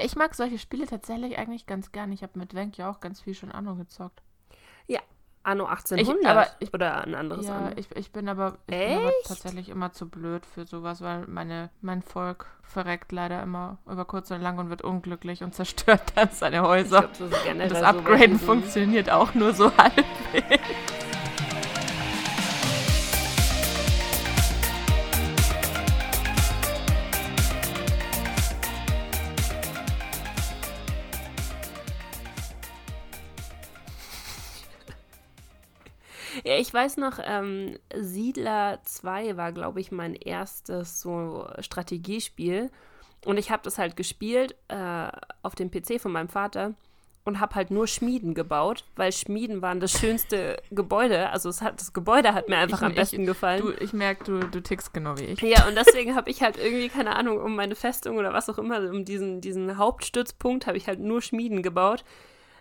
[0.00, 2.12] Ich mag solche Spiele tatsächlich eigentlich ganz gern.
[2.12, 4.22] Ich habe mit Wenk ja auch ganz viel schon Anno gezockt.
[4.86, 5.00] Ja,
[5.42, 7.70] Anno 1800 Ich- aber ich- oder ein anderes Ja, Anno.
[7.76, 11.70] ich, ich bin aber ich bin aber tatsächlich immer zu blöd für sowas, weil meine,
[11.80, 16.28] mein Volk verreckt leider immer über kurz oder lang und wird unglücklich und zerstört dann
[16.32, 17.00] seine Häuser.
[17.02, 20.04] glaub, das und das so Upgraden diesen- funktioniert auch nur so halb.
[36.68, 42.70] Ich weiß noch, ähm, Siedler 2 war, glaube ich, mein erstes so Strategiespiel.
[43.24, 45.08] Und ich habe das halt gespielt äh,
[45.42, 46.74] auf dem PC von meinem Vater
[47.24, 51.30] und habe halt nur Schmieden gebaut, weil Schmieden waren das schönste Gebäude.
[51.30, 53.62] Also es hat, das Gebäude hat mir einfach Ich- am ich- besten gefallen.
[53.62, 55.40] Du, ich merke, du, du tickst genau wie ich.
[55.40, 58.58] Ja, und deswegen habe ich halt irgendwie, keine Ahnung, um meine Festung oder was auch
[58.58, 62.04] immer, um diesen, diesen Hauptstützpunkt habe ich halt nur Schmieden gebaut,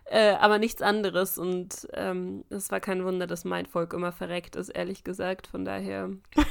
[0.09, 1.37] äh, aber nichts anderes.
[1.37, 5.47] Und ähm, es war kein Wunder, dass mein Volk immer verreckt ist, ehrlich gesagt.
[5.47, 6.09] Von daher.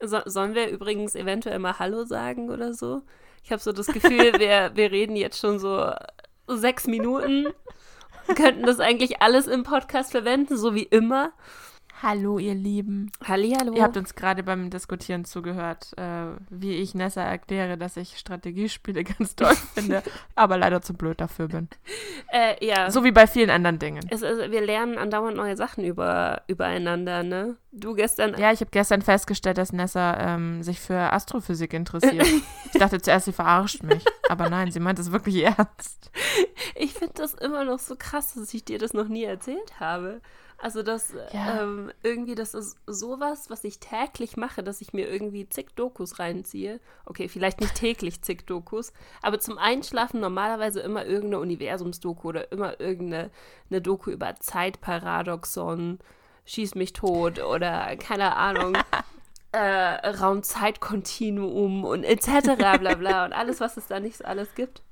[0.00, 3.02] so, sollen wir übrigens eventuell mal Hallo sagen oder so?
[3.42, 5.92] Ich habe so das Gefühl, wir, wir reden jetzt schon so
[6.46, 7.46] sechs Minuten.
[8.36, 11.32] Könnten das eigentlich alles im Podcast verwenden, so wie immer.
[12.04, 13.10] Hallo, ihr Lieben.
[13.26, 13.72] Hallihallo.
[13.72, 19.04] Ihr habt uns gerade beim Diskutieren zugehört, äh, wie ich Nessa erkläre, dass ich Strategiespiele
[19.18, 20.02] ganz toll finde,
[20.34, 21.66] aber leider zu blöd dafür bin.
[22.30, 22.90] äh, ja.
[22.90, 24.06] So wie bei vielen anderen Dingen.
[24.10, 27.56] Es, also, wir lernen andauernd neue Sachen über, übereinander, ne?
[27.72, 28.38] Du gestern.
[28.38, 32.26] Ja, ich habe gestern festgestellt, dass Nessa ähm, sich für Astrophysik interessiert.
[32.74, 34.04] Ich dachte zuerst, sie verarscht mich.
[34.28, 36.10] Aber nein, sie meint es wirklich ernst.
[36.74, 40.20] Ich finde das immer noch so krass, dass ich dir das noch nie erzählt habe.
[40.58, 41.62] Also, das Ja.
[41.62, 46.18] ähm, irgendwie, das ist sowas, was ich täglich mache, dass ich mir irgendwie zig Dokus
[46.18, 46.80] reinziehe.
[47.04, 52.80] Okay, vielleicht nicht täglich zig Dokus, aber zum Einschlafen normalerweise immer irgendeine Universumsdoku oder immer
[52.80, 53.30] irgendeine
[53.70, 55.98] eine Doku über Zeitparadoxon,
[56.46, 58.76] Schieß mich tot oder keine Ahnung.
[59.52, 62.28] äh, Raum-Zeit-Kontinuum und etc.
[62.78, 64.82] bla bla und alles, was es da nicht so alles gibt.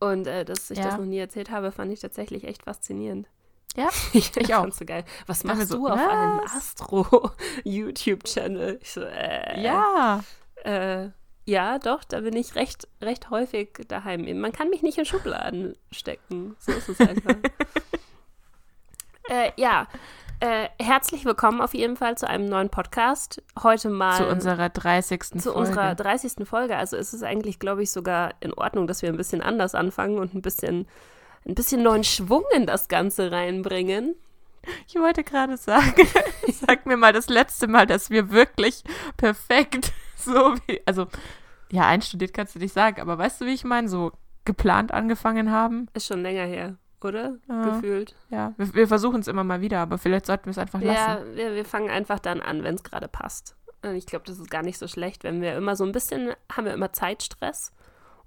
[0.00, 0.84] Und äh, dass ich Ja.
[0.84, 3.26] das noch nie erzählt habe, fand ich tatsächlich echt faszinierend.
[3.76, 4.70] Ja, Ich, Ich auch.
[4.72, 5.04] so geil.
[5.26, 6.54] Was machst so, du auf einem was?
[6.54, 8.78] Astro-YouTube-Channel?
[8.82, 10.22] Ich so, äh, ja.
[10.64, 11.08] Äh,
[11.44, 14.40] ja, doch, da bin ich recht, recht häufig daheim.
[14.40, 16.56] Man kann mich nicht in Schubladen stecken.
[16.58, 17.36] So ist es einfach.
[19.28, 19.86] äh, ja,
[20.40, 23.40] äh, herzlich willkommen auf jeden Fall zu einem neuen Podcast.
[23.62, 25.22] Heute mal Zu unserer 30.
[25.22, 25.58] zu Folge.
[25.58, 26.48] unserer 30.
[26.48, 26.76] Folge.
[26.76, 30.18] Also ist es eigentlich, glaube ich, sogar in Ordnung, dass wir ein bisschen anders anfangen
[30.18, 30.88] und ein bisschen,
[31.46, 34.14] ein bisschen neuen Schwung in das Ganze reinbringen.
[34.88, 36.06] Ich wollte gerade sagen,
[36.52, 38.82] sag mir mal das letzte Mal, dass wir wirklich
[39.16, 41.06] perfekt so wie, also,
[41.70, 44.12] ja, einstudiert kannst du nicht sagen, aber weißt du, wie ich meine, so
[44.44, 45.88] geplant angefangen haben?
[45.94, 47.36] Ist schon länger her, oder?
[47.48, 47.62] Ja.
[47.70, 48.16] Gefühlt.
[48.30, 51.14] Ja, wir, wir versuchen es immer mal wieder, aber vielleicht sollten wir es einfach Ja,
[51.14, 51.36] lassen.
[51.36, 53.56] wir, wir fangen einfach dann an, wenn es gerade passt.
[53.82, 56.32] Und ich glaube, das ist gar nicht so schlecht, wenn wir immer so ein bisschen,
[56.50, 57.72] haben wir immer Zeitstress.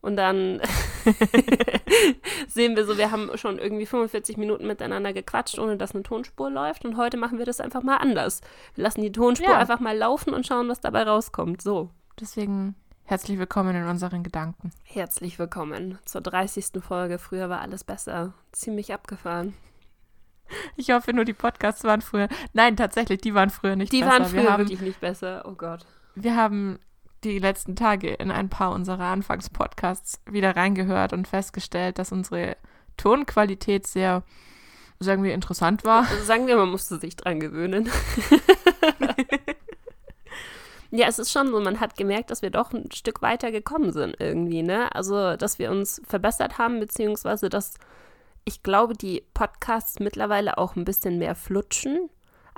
[0.02, 0.62] Und dann
[2.48, 6.50] sehen wir so, wir haben schon irgendwie 45 Minuten miteinander gequatscht, ohne dass eine Tonspur
[6.50, 6.86] läuft.
[6.86, 8.42] Und heute machen wir das einfach mal anders.
[8.76, 9.58] Wir lassen die Tonspur Ja.
[9.58, 11.62] einfach mal laufen und schauen, was dabei rauskommt.
[11.62, 11.90] So,
[12.20, 14.72] Deswegen herzlich willkommen in unseren Gedanken.
[14.84, 16.82] herzlich willkommen zur 30.
[16.82, 17.18] Folge.
[17.18, 18.34] Früher war alles besser.
[18.52, 19.54] Ziemlich abgefahren.
[20.76, 22.28] Ich hoffe nur, die Podcasts waren früher.
[22.54, 24.12] Nein, tatsächlich, die waren früher nicht Die besser.
[24.14, 25.44] waren früher wir haben, wirklich nicht besser.
[25.46, 25.86] Oh Gott.
[26.16, 26.80] wir haben
[27.24, 32.58] die letzten Tage in ein paar unserer Anfangspodcasts wieder reingehört und festgestellt, dass unsere
[32.98, 34.24] Tonqualität sehr,
[35.00, 36.08] sagen wir, interessant war.
[36.10, 37.90] Also sagen wir, man musste sich dran gewöhnen.
[40.92, 43.92] ja, es ist schon so, man hat gemerkt, dass wir doch ein Stück weiter gekommen
[43.92, 44.94] sind irgendwie, ne?
[44.96, 47.76] Also, dass wir uns verbessert haben, beziehungsweise dass
[48.46, 52.10] ich glaube, die Podcasts mittlerweile auch ein bisschen mehr flutschen.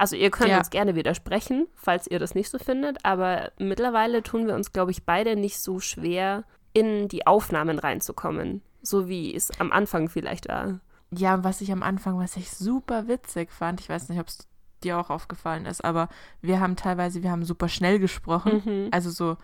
[0.02, 0.58] Also ihr könnt Ja.
[0.58, 4.90] uns gerne widersprechen, falls ihr das nicht so findet, aber mittlerweile tun wir uns, glaube
[4.90, 10.50] ich, beide nicht so schwer, in die Aufnahmen reinzukommen, so wie es am Anfang vielleicht
[10.50, 10.80] war.
[11.12, 14.48] Ja, was ich am Anfang, was ich super witzig fand, ich weiß nicht, ob es
[14.84, 16.10] dir auch aufgefallen ist, aber
[16.42, 18.64] wir haben teilweise, wir haben super schnell gesprochen.
[18.66, 18.88] Mhm.
[18.90, 19.38] Also so,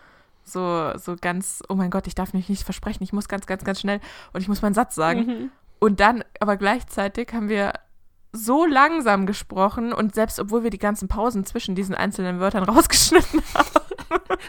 [0.44, 3.63] so, so ganz, oh mein Gott, ich darf mich nicht versprechen, ich muss ganz, ganz,
[3.63, 4.00] ganz schnell
[4.33, 5.19] und ich muss meinen Satz sagen.
[5.27, 5.51] Mhm.
[5.77, 7.74] Und dann, aber gleichzeitig haben wir
[8.33, 13.41] so langsam gesprochen und selbst obwohl wir die ganzen Pausen zwischen diesen einzelnen Wörtern rausgeschnitten
[13.53, 13.68] haben.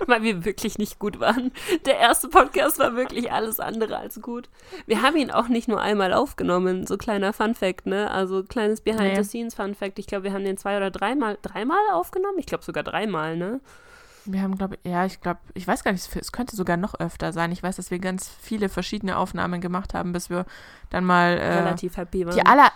[0.07, 1.51] weil wir wirklich nicht gut waren.
[1.87, 4.49] Der erste Podcast war wirklich alles andere als gut.
[4.87, 8.11] Wir haben ihn auch nicht nur einmal aufgenommen, so kleiner Fun-Fact, ne?
[8.11, 8.93] Also kleines Nee.
[8.93, 9.99] Behind-the-Scenes-Fun-Fact.
[9.99, 12.39] Ich glaube, wir haben den zwei oder dreimal, dreimal aufgenommen?
[12.39, 13.61] Ich glaube sogar dreimal, ne?
[14.27, 16.95] Wir haben, glaube ich, ja, ich glaube, ich weiß gar nicht, es könnte sogar noch
[17.01, 17.51] öfter sein.
[17.51, 20.45] Ich weiß, dass wir ganz viele verschiedene Aufnahmen gemacht haben, bis wir
[20.91, 22.35] dann mal äh, Relativ happy waren.
[22.35, 22.71] die aller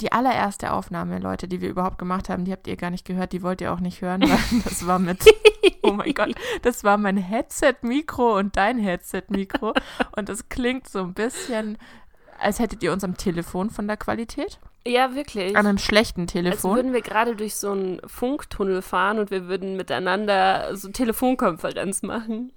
[0.00, 3.32] die allererste Aufnahme, Leute, die wir überhaupt gemacht haben, die habt ihr gar nicht gehört,
[3.32, 5.24] die wollt ihr auch nicht hören, weil das war mit,
[5.82, 9.74] oh mein Gott, das war mein Headset-Mikro und dein Headset-Mikro
[10.16, 11.78] und das klingt so ein bisschen,
[12.38, 15.56] als hättet ihr uns am Telefon von der Qualität, ja, wirklich.
[15.56, 16.76] an einem schlechten Als Telefon.
[16.76, 22.52] würden wir gerade durch so einen Funktunnel fahren und wir würden miteinander so Telefonkonferenz machen.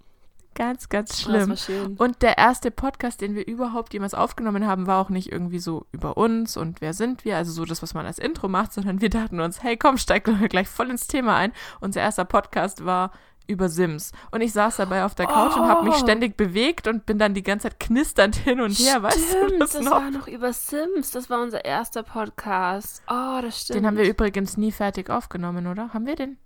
[0.53, 1.57] Ganz, ganz Oh, das schlimm.
[1.57, 1.97] schön.
[1.97, 5.85] Und der erste Podcast, den wir überhaupt jemals aufgenommen haben, war auch nicht irgendwie so
[5.93, 8.99] über uns und wer sind wir, also so das, was man als Intro macht, sondern
[8.99, 11.53] wir dachten uns, hey komm, steig doch gleich voll ins Thema ein.
[11.79, 13.11] Unser erster Podcast war
[13.47, 14.11] über Sims.
[14.31, 15.99] Und ich saß dabei auf der Couch und habe mich Oh.
[15.99, 19.61] ständig bewegt und bin dann die ganze Zeit knisternd hin und her, weißt du Stimmt,
[19.61, 19.91] das das noch?
[19.93, 21.11] war noch über Sims.
[21.11, 23.01] Das war unser erster Podcast.
[23.09, 23.79] Oh, das stimmt.
[23.79, 25.93] Den haben wir übrigens nie fertig aufgenommen, oder?
[25.93, 26.37] Haben wir den?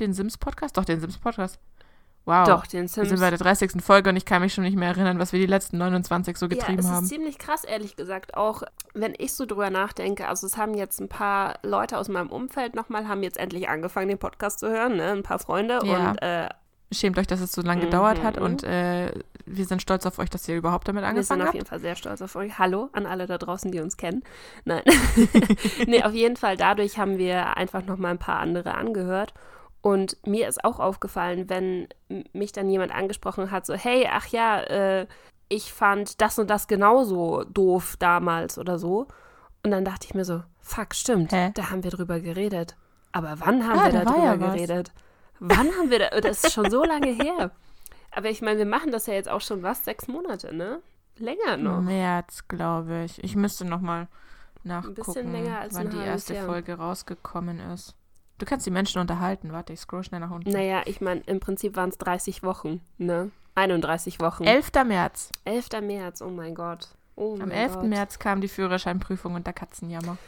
[0.00, 0.76] Den Sims-Podcast?
[0.76, 1.58] Doch, den Sims-Podcast.
[2.24, 2.46] Wow.
[2.46, 3.08] Doch, den Wir Sims.
[3.08, 3.82] sind bei der 30.
[3.82, 6.46] Folge und ich kann mich schon nicht mehr erinnern, was wir die letzten 29 so
[6.46, 7.02] ja, getrieben es haben.
[7.04, 8.36] ist ziemlich krass, ehrlich gesagt.
[8.36, 8.62] Auch
[8.94, 12.76] wenn ich so drüber nachdenke, also es haben jetzt ein paar Leute aus meinem Umfeld
[12.76, 15.10] nochmal, haben jetzt endlich angefangen, den Podcast zu hören, ne?
[15.12, 15.80] Ein paar Freunde.
[15.84, 16.10] Ja.
[16.10, 16.48] Und äh,
[16.92, 18.42] Schämt euch, dass es so lange gedauert hat Mhm.
[18.42, 19.10] und äh,
[19.46, 21.54] wir sind stolz auf euch, dass ihr überhaupt damit wir sind angefangen auf habt.
[21.54, 22.58] jeden Fall sehr stolz auf euch.
[22.58, 24.22] Hallo an alle da draußen, die uns kennen.
[24.66, 24.82] Nein.
[25.86, 29.32] nee, auf jeden Fall, dadurch haben wir einfach nochmal ein paar andere angehört.
[29.82, 31.88] Und mir ist auch aufgefallen, wenn
[32.32, 35.06] mich dann jemand angesprochen hat, so, hey, ach ja, äh,
[35.48, 39.08] ich fand das und das genauso doof damals oder so.
[39.64, 41.50] Und dann dachte ich mir so, fuck, stimmt, Hä?
[41.54, 42.76] da haben wir drüber geredet.
[43.10, 44.92] Aber wann haben Ah, wir da war darüber ja geredet?
[45.40, 47.50] Wann haben wir da, das ist schon so lange her.
[48.12, 50.80] Aber ich meine, wir machen das ja jetzt auch schon was, sechs Monate, ne?
[51.18, 51.80] Länger noch.
[51.80, 53.22] März, glaube ich.
[53.22, 54.08] Ich müsste noch mal
[54.62, 56.46] nachgucken, länger als wann die erste Jahr.
[56.46, 57.94] Folge rausgekommen ist.
[58.42, 59.52] Du kannst die Menschen unterhalten.
[59.52, 60.50] Warte, ich scroll schnell nach unten.
[60.50, 63.30] Naja, ich meine, im Prinzip waren es 30 Wochen, ne?
[63.54, 64.42] 31 Wochen.
[64.42, 64.72] 11.
[64.84, 65.30] März.
[65.44, 65.68] 11.
[65.80, 66.88] März, oh mein Gott.
[67.14, 67.74] Oh Am mein 11.
[67.74, 67.84] Gott.
[67.84, 70.18] März kam die Führerscheinprüfung und der Katzenjammer.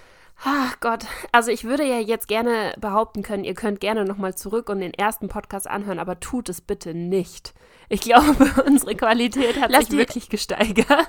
[0.44, 4.68] Ach Gott, also ich würde ja jetzt gerne behaupten können, ihr könnt gerne nochmal zurück
[4.68, 7.52] und den ersten Podcast anhören, aber tut es bitte nicht.
[7.88, 11.08] Ich glaube, unsere Qualität hat Lass sich wirklich gesteigert.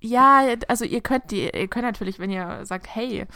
[0.00, 3.26] Ja, also ihr könnt die, ihr könnt natürlich, wenn ihr sagt, hey,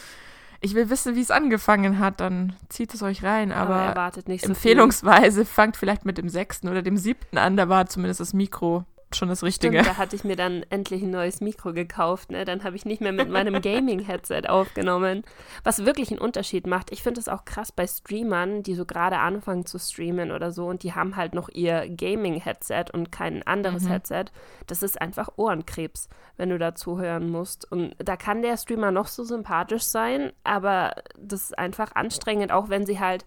[0.60, 3.50] ich will wissen, wie es angefangen hat, dann zieht es euch rein.
[3.50, 4.50] Aber, Aber, so viel.
[4.50, 7.56] empfehlungsweise fangt vielleicht mit dem sechsten oder dem siebten an.
[7.56, 8.84] Da war zumindest das Mikro
[9.16, 9.78] schon das Richtige.
[9.80, 12.30] Stimmt, da hatte ich mir dann endlich ein neues Mikro gekauft.
[12.30, 12.44] Ne?
[12.44, 15.24] Dann habe ich nicht mehr mit meinem Gaming-Headset aufgenommen.
[15.64, 16.92] Was wirklich einen Unterschied macht.
[16.92, 20.66] Ich finde es auch krass bei Streamern, die so gerade anfangen zu streamen oder so
[20.66, 23.88] und die haben halt noch ihr Gaming-Headset und kein anderes Mhm.
[23.88, 24.24] Headset.
[24.66, 27.70] Das ist einfach Ohrenkrebs, wenn du da zuhören musst.
[27.70, 32.68] Und da kann der Streamer noch so sympathisch sein, aber das ist einfach anstrengend, auch
[32.68, 33.24] wenn sie halt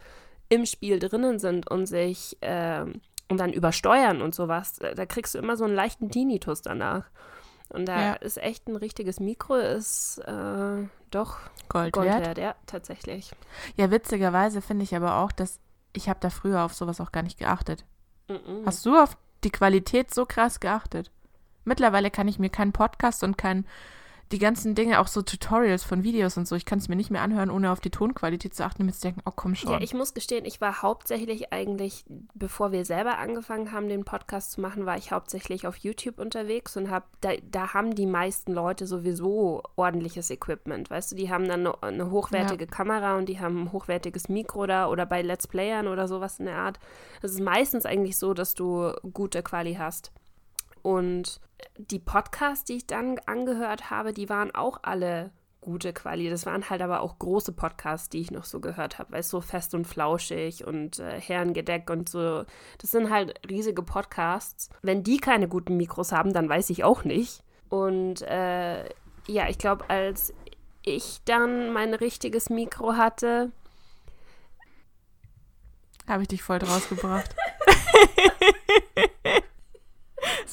[0.50, 3.02] im Spiel drinnen sind und sich ähm,
[3.34, 7.06] und dann übersteuern und sowas, da kriegst du immer so einen leichten Tinnitus danach.
[7.70, 8.14] Und da Ja.
[8.14, 11.38] ist echt ein richtiges Mikro, ist äh, doch
[11.70, 12.26] Gold, Gold wert.
[12.26, 13.32] wert, ja, tatsächlich.
[13.76, 15.60] Ja, witzigerweise finde ich aber auch, dass
[15.94, 17.86] ich habe da früher auf sowas auch gar nicht geachtet.
[18.30, 18.64] Mhm.
[18.66, 21.12] Hast du auf die Qualität so krass geachtet?
[21.66, 23.66] Mittlerweile kann ich mir keinen Podcast und kein
[24.32, 27.12] die ganzen Dinge, auch so Tutorials von Videos und so, ich kann es mir nicht
[27.12, 29.72] mehr anhören, ohne auf die Tonqualität zu achten und mir zu denken, oh komm schon.
[29.72, 34.54] Ja, ich muss gestehen, ich war hauptsächlich eigentlich, bevor wir selber angefangen haben, den Podcast
[34.54, 38.54] zu machen, war ich hauptsächlich auf YouTube unterwegs und hab, da, da haben die meisten
[38.54, 40.90] Leute sowieso ordentliches Equipment.
[40.90, 44.66] Weißt du, die haben dann eine, eine hochwertige Kamera und die haben ein hochwertiges Mikro
[44.66, 46.80] da oder bei Let's Playern oder sowas in der Art.
[47.22, 50.12] Es ist meistens eigentlich so, dass du gute Quali hast.
[50.82, 51.40] Und
[51.78, 56.30] die Podcasts, die ich dann angehört habe, die waren auch alle gute Quali.
[56.30, 59.38] Das waren halt aber auch große Podcasts, die ich noch so gehört habe, weißt du,
[59.38, 62.44] so fest und flauschig und äh, Herrengedeck und so.
[62.80, 64.70] Das sind halt riesige Podcasts.
[64.82, 67.44] Wenn die keine guten Mikros haben, dann weiß ich auch nicht.
[67.70, 68.84] Und äh,
[69.28, 70.34] ja, ich glaube, als
[70.84, 73.52] ich dann mein richtiges Mikro hatte,
[76.08, 77.34] Habe ich dich voll draus gebracht.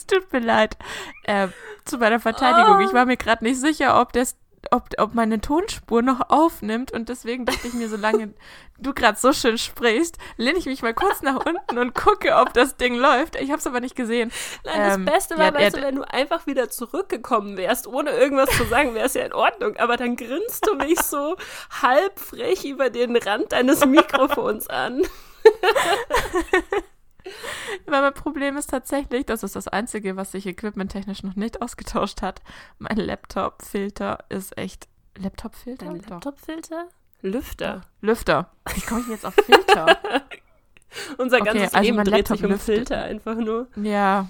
[0.00, 0.76] es tut mir leid.
[1.25, 1.49] Äh,
[1.85, 2.80] zu meiner Verteidigung.
[2.80, 4.37] Ich war mir gerade nicht sicher, ob das
[4.71, 8.35] ob, ob meine Tonspur noch aufnimmt und deswegen dachte ich mir, solange
[8.78, 12.52] du gerade so schön sprichst, lehne ich mich mal kurz nach unten und gucke, ob
[12.52, 13.37] das Ding läuft.
[13.40, 14.30] Ich habe es aber nicht gesehen.
[14.64, 18.11] Nein, das Ähm, Beste war, ja, weißt du, wenn du einfach wieder zurückgekommen wärst, ohne
[18.11, 19.76] irgendwas zu sagen, wäre es ja in Ordnung.
[19.78, 21.37] Aber dann grinst du mich so
[21.83, 25.02] halb frech über den Rand deines Mikrofons an.
[27.87, 32.22] Weil mein Problem ist tatsächlich, das ist das Einzige, was sich equipmenttechnisch noch nicht ausgetauscht
[32.22, 32.42] hat.
[32.78, 34.88] Mein Laptop-Filter ist echt.
[35.18, 35.92] Laptop-Filter?
[35.92, 36.88] Laptopfilter?
[37.22, 37.82] Lüfter.
[38.00, 38.50] Lüfter.
[38.75, 39.99] Wie komme ich jetzt auf Filter?
[41.18, 42.76] Unser Okay, ganzes also Leben mein dreht sich um lüftet.
[42.76, 43.68] Filter einfach nur.
[43.76, 44.28] Ja.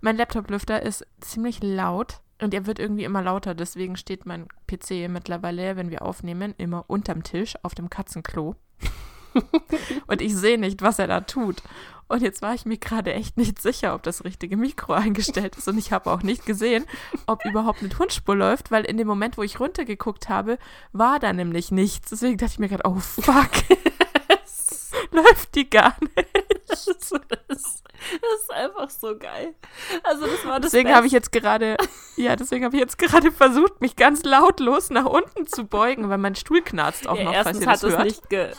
[0.00, 3.54] Mein Laptop-Lüfter ist ziemlich laut und er wird irgendwie immer lauter.
[3.54, 8.54] Deswegen steht mein PC mittlerweile, wenn wir aufnehmen, immer unterm Tisch auf dem Katzenklo.
[10.06, 11.62] und ich sehe nicht, was er da tut.
[12.08, 15.68] Und jetzt war ich mir gerade echt nicht sicher, ob das richtige Mikro eingestellt ist.
[15.68, 16.86] Und ich habe auch nicht gesehen,
[17.26, 20.58] ob überhaupt eine Tonspur läuft, weil in dem Moment, wo ich runtergeguckt habe,
[20.92, 22.10] war da nämlich nichts.
[22.10, 23.50] Deswegen dachte ich mir gerade, oh fuck,
[25.12, 26.28] läuft die gar nicht.
[26.68, 27.12] Das ist,
[27.48, 27.62] das
[28.40, 29.54] ist einfach so geil.
[30.02, 31.76] Also das war das Deswegen habe ich jetzt gerade,
[32.16, 36.18] ja, deswegen habe ich jetzt gerade versucht, mich ganz lautlos nach unten zu beugen, weil
[36.18, 38.04] mein Stuhl knarzt auch ja, noch, falls ihr das hat es hört.
[38.04, 38.52] nicht ge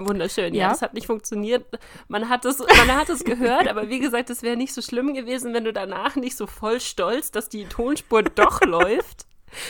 [0.00, 0.08] Hier.
[0.08, 0.54] wunderschön.
[0.54, 0.64] Ja.
[0.64, 0.68] Ja.
[0.70, 1.64] das hat nicht funktioniert.
[2.08, 5.14] Man hat es, man hat es gehört, aber wie gesagt, es wäre nicht so schlimm
[5.14, 9.26] gewesen, wenn du danach nicht so voll stolz, dass die Tonspur doch läuft.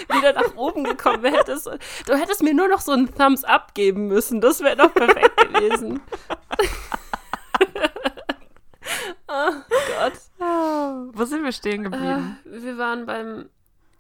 [0.09, 1.67] Wieder nach oben gekommen hättest.
[2.07, 4.41] Du hättest mir nur noch so einen Thumbs up geben müssen.
[4.41, 6.01] Das wäre doch perfekt gewesen.
[9.29, 10.15] oh Gott.
[10.41, 12.39] Oh, wo sind wir stehen geblieben?
[12.47, 13.51] Äh, wir waren beim.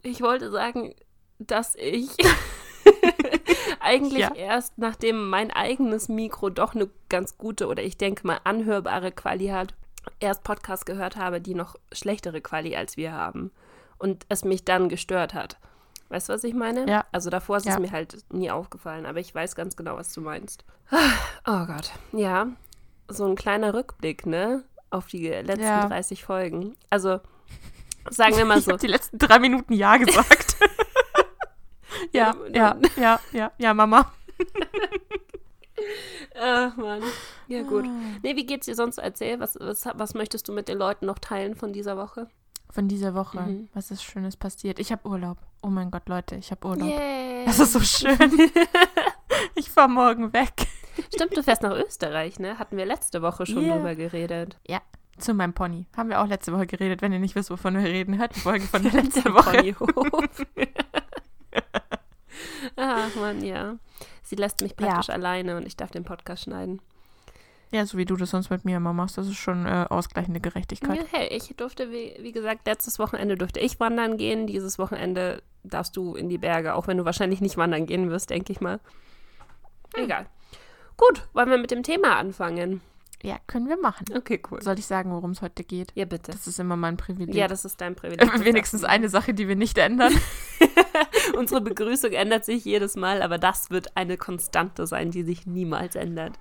[0.02, 0.95] Ich wollte sagen,
[1.38, 2.09] dass ich
[3.85, 4.35] eigentlich Ja.
[4.35, 9.49] erst, nachdem mein eigenes Mikro doch eine ganz gute oder ich denke mal anhörbare Quali
[9.49, 9.75] hat,
[10.21, 13.50] erst Podcasts gehört habe, die noch schlechtere Quali als wir haben.
[13.99, 15.59] Und es mich dann gestört hat.
[16.11, 16.88] Weißt du, was ich meine?
[16.88, 17.05] Ja.
[17.12, 17.81] Also davor ist es Ja.
[17.81, 20.64] mir halt nie aufgefallen, aber ich weiß ganz genau, was du meinst.
[21.47, 21.93] Oh Gott.
[22.12, 22.49] Ja,
[23.09, 24.64] so ein kleiner Rückblick, ne?
[24.91, 25.87] Auf die letzten Ja.
[25.88, 26.76] 30 Folgen.
[26.91, 27.21] Also,
[28.11, 28.73] sagen wir mal Ich so.
[28.73, 30.57] habe die letzten drei Minuten Ja gesagt.
[32.14, 34.11] ja, ja, ja, ja, ja, Mama.
[36.40, 37.02] Ach, Mann.
[37.49, 37.85] Ja, gut.
[37.85, 37.90] Ah.
[38.23, 38.99] Nee, wie geht's dir sonst?
[38.99, 42.28] Erzähl, was, was, was möchtest du mit den Leuten noch teilen von dieser Woche?
[42.71, 43.68] Von dieser Woche, Mhm.
[43.75, 44.78] was ist Schönes passiert?
[44.80, 45.38] Ich habe Urlaub.
[45.62, 46.88] Oh mein Gott, Leute, ich habe Urlaub.
[46.88, 47.44] Yay.
[47.44, 48.18] Das ist so schön.
[49.54, 50.66] ich fahre morgen weg.
[51.14, 52.59] Stimmt, du fährst nach Österreich, ne?
[52.59, 53.76] Hatten wir letzte Woche schon Ja.
[53.76, 54.59] drüber geredet.
[55.18, 55.87] Zu meinem Pony.
[55.97, 57.00] Haben wir auch letzte Woche geredet.
[57.00, 59.52] Wenn ihr nicht wisst, wovon wir reden, hört die Folge von der letzten Woche.
[59.59, 60.47] Ponyhof.
[62.76, 63.76] Ach, Mann, ja.
[64.23, 66.81] Sie lässt mich praktisch alleine und ich darf den Podcast schneiden.
[67.71, 70.40] Ja, so wie du das sonst mit mir immer machst, das ist schon äh, ausgleichende
[70.40, 70.97] Gerechtigkeit.
[70.97, 74.47] Ja, hey, ich durfte, wie, wie gesagt, letztes Wochenende durfte ich wandern gehen.
[74.47, 78.31] Dieses Wochenende darfst du in die Berge, auch wenn du wahrscheinlich nicht wandern gehen wirst,
[78.31, 78.78] denke ich mal.
[79.95, 80.26] Egal.
[80.97, 82.81] Gut, wollen wir mit dem Thema anfangen?
[83.25, 84.07] Ja, können wir machen.
[84.14, 84.61] Okay, cool.
[84.62, 85.93] Soll ich sagen, worum es heute geht?
[85.95, 86.31] Ja, bitte.
[86.31, 87.35] Das ist immer mein Privileg.
[87.35, 88.21] Ja, das ist dein Privileg.
[88.45, 90.12] Wenigstens eine Sache, die wir nicht ändern.
[91.36, 95.94] Unsere Begrüßung ändert sich jedes Mal, aber das wird eine Konstante sein, die sich niemals
[95.96, 96.38] ändert.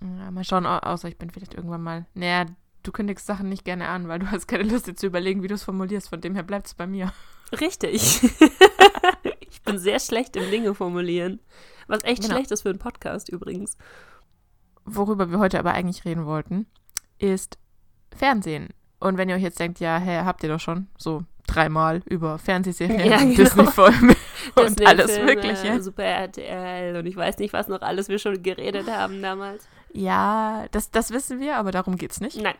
[0.00, 2.06] Ja, mal schauen, au- außer ich bin vielleicht irgendwann mal.
[2.14, 2.46] Naja,
[2.82, 5.48] du kündigst Sachen nicht gerne an, weil du hast keine Lust, dir zu überlegen, wie
[5.48, 6.08] du es formulierst.
[6.08, 7.12] Von dem her bleibt es bei mir.
[7.60, 8.22] Richtig.
[9.50, 11.40] ich bin sehr schlecht im Dinge formulieren.
[11.88, 12.34] Was echt Genau.
[12.36, 13.76] schlecht ist für einen Podcast übrigens.
[14.84, 16.66] Worüber wir heute aber eigentlich reden wollten,
[17.18, 17.58] ist
[18.16, 18.68] Fernsehen.
[18.98, 22.38] Und wenn ihr euch jetzt denkt, ja, hä, habt ihr doch schon so dreimal über
[22.38, 23.34] Fernsehserien, Ja, genau.
[23.34, 24.16] Disney-Filme
[24.54, 25.82] und Disney-Filme, alles Mögliche.
[25.82, 29.68] Super RTL und ich weiß nicht, was noch alles wir schon geredet haben damals.
[29.92, 32.40] Ja, das, das wissen wir, aber darum geht's nicht.
[32.40, 32.54] Nein.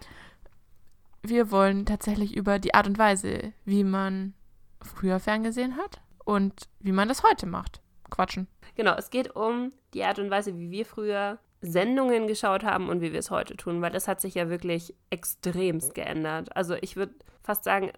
[1.23, 4.35] Wir wollen tatsächlich über die Art und Weise, wie man
[4.83, 7.81] früher ferngesehen hat und wie man das heute macht.
[8.11, 8.49] Quatschen.
[8.75, 13.03] Genau, es geht um die Art und Weise, wie wir früher Sendungen geschaut haben und
[13.03, 16.57] wie wir es heute tun, weil das hat sich ja wirklich extremst geändert.
[16.57, 17.91] Also ich würde fast sagen,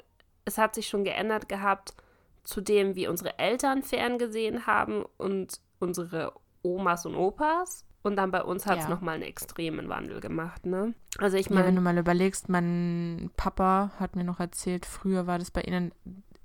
[0.44, 1.94] es hat sich schon geändert gehabt
[2.44, 6.32] zu dem, wie unsere Eltern ferngesehen haben und unsere
[6.62, 7.84] Omas und Opas.
[8.04, 8.90] Und dann bei uns hat es Ja.
[8.90, 10.92] nochmal einen extremen Wandel gemacht, ne?
[11.18, 15.28] Also ich Ja, wenn meine, du mal überlegst, mein Papa hat mir noch erzählt, früher
[15.28, 15.92] war das bei ihnen,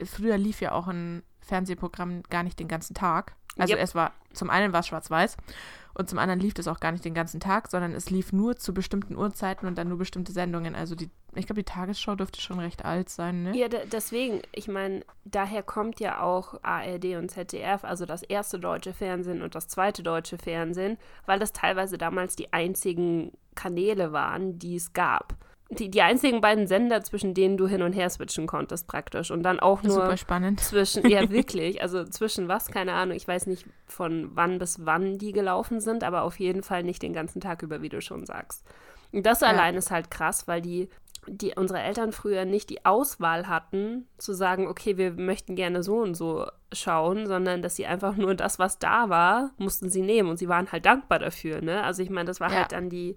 [0.03, 3.33] früher lief ja auch ein Fernsehprogramm gar nicht den ganzen Tag.
[3.57, 3.83] Also Yep.
[3.83, 5.35] es war, zum einen war es schwarz-weiß
[5.95, 8.55] und zum anderen lief es auch gar nicht den ganzen Tag, sondern es lief nur
[8.55, 10.75] zu bestimmten Uhrzeiten und dann nur bestimmte Sendungen.
[10.75, 13.57] Also die, ich glaube, die Tagesschau dürfte schon recht alt sein, ne?
[13.57, 18.59] Ja, de- deswegen, ich meine, daher kommt ja auch ARD und ZDF, also das erste
[18.59, 24.59] deutsche Fernsehen und das zweite deutsche Fernsehen, weil das teilweise damals die einzigen Kanäle waren,
[24.59, 25.33] die es gab.
[25.69, 29.31] Die, die einzigen beiden Sender, zwischen denen du hin und her switchen konntest praktisch.
[29.31, 30.59] Und dann auch nur Super spannend.
[30.61, 35.17] zwischen, ja wirklich, also zwischen was, keine Ahnung, ich weiß nicht von wann bis wann
[35.17, 38.25] die gelaufen sind, aber auf jeden Fall nicht den ganzen Tag über, wie du schon
[38.25, 38.65] sagst.
[39.11, 39.47] Und das Ja.
[39.47, 40.87] allein ist halt krass, weil die,
[41.27, 45.97] die unsere Eltern früher nicht die Auswahl hatten, zu sagen, okay, wir möchten gerne so
[45.97, 50.29] und so schauen, sondern dass sie einfach nur das, was da war, mussten sie nehmen
[50.29, 51.83] und sie waren halt dankbar dafür, ne?
[51.83, 52.59] Also ich meine, das war Ja.
[52.59, 53.15] halt dann die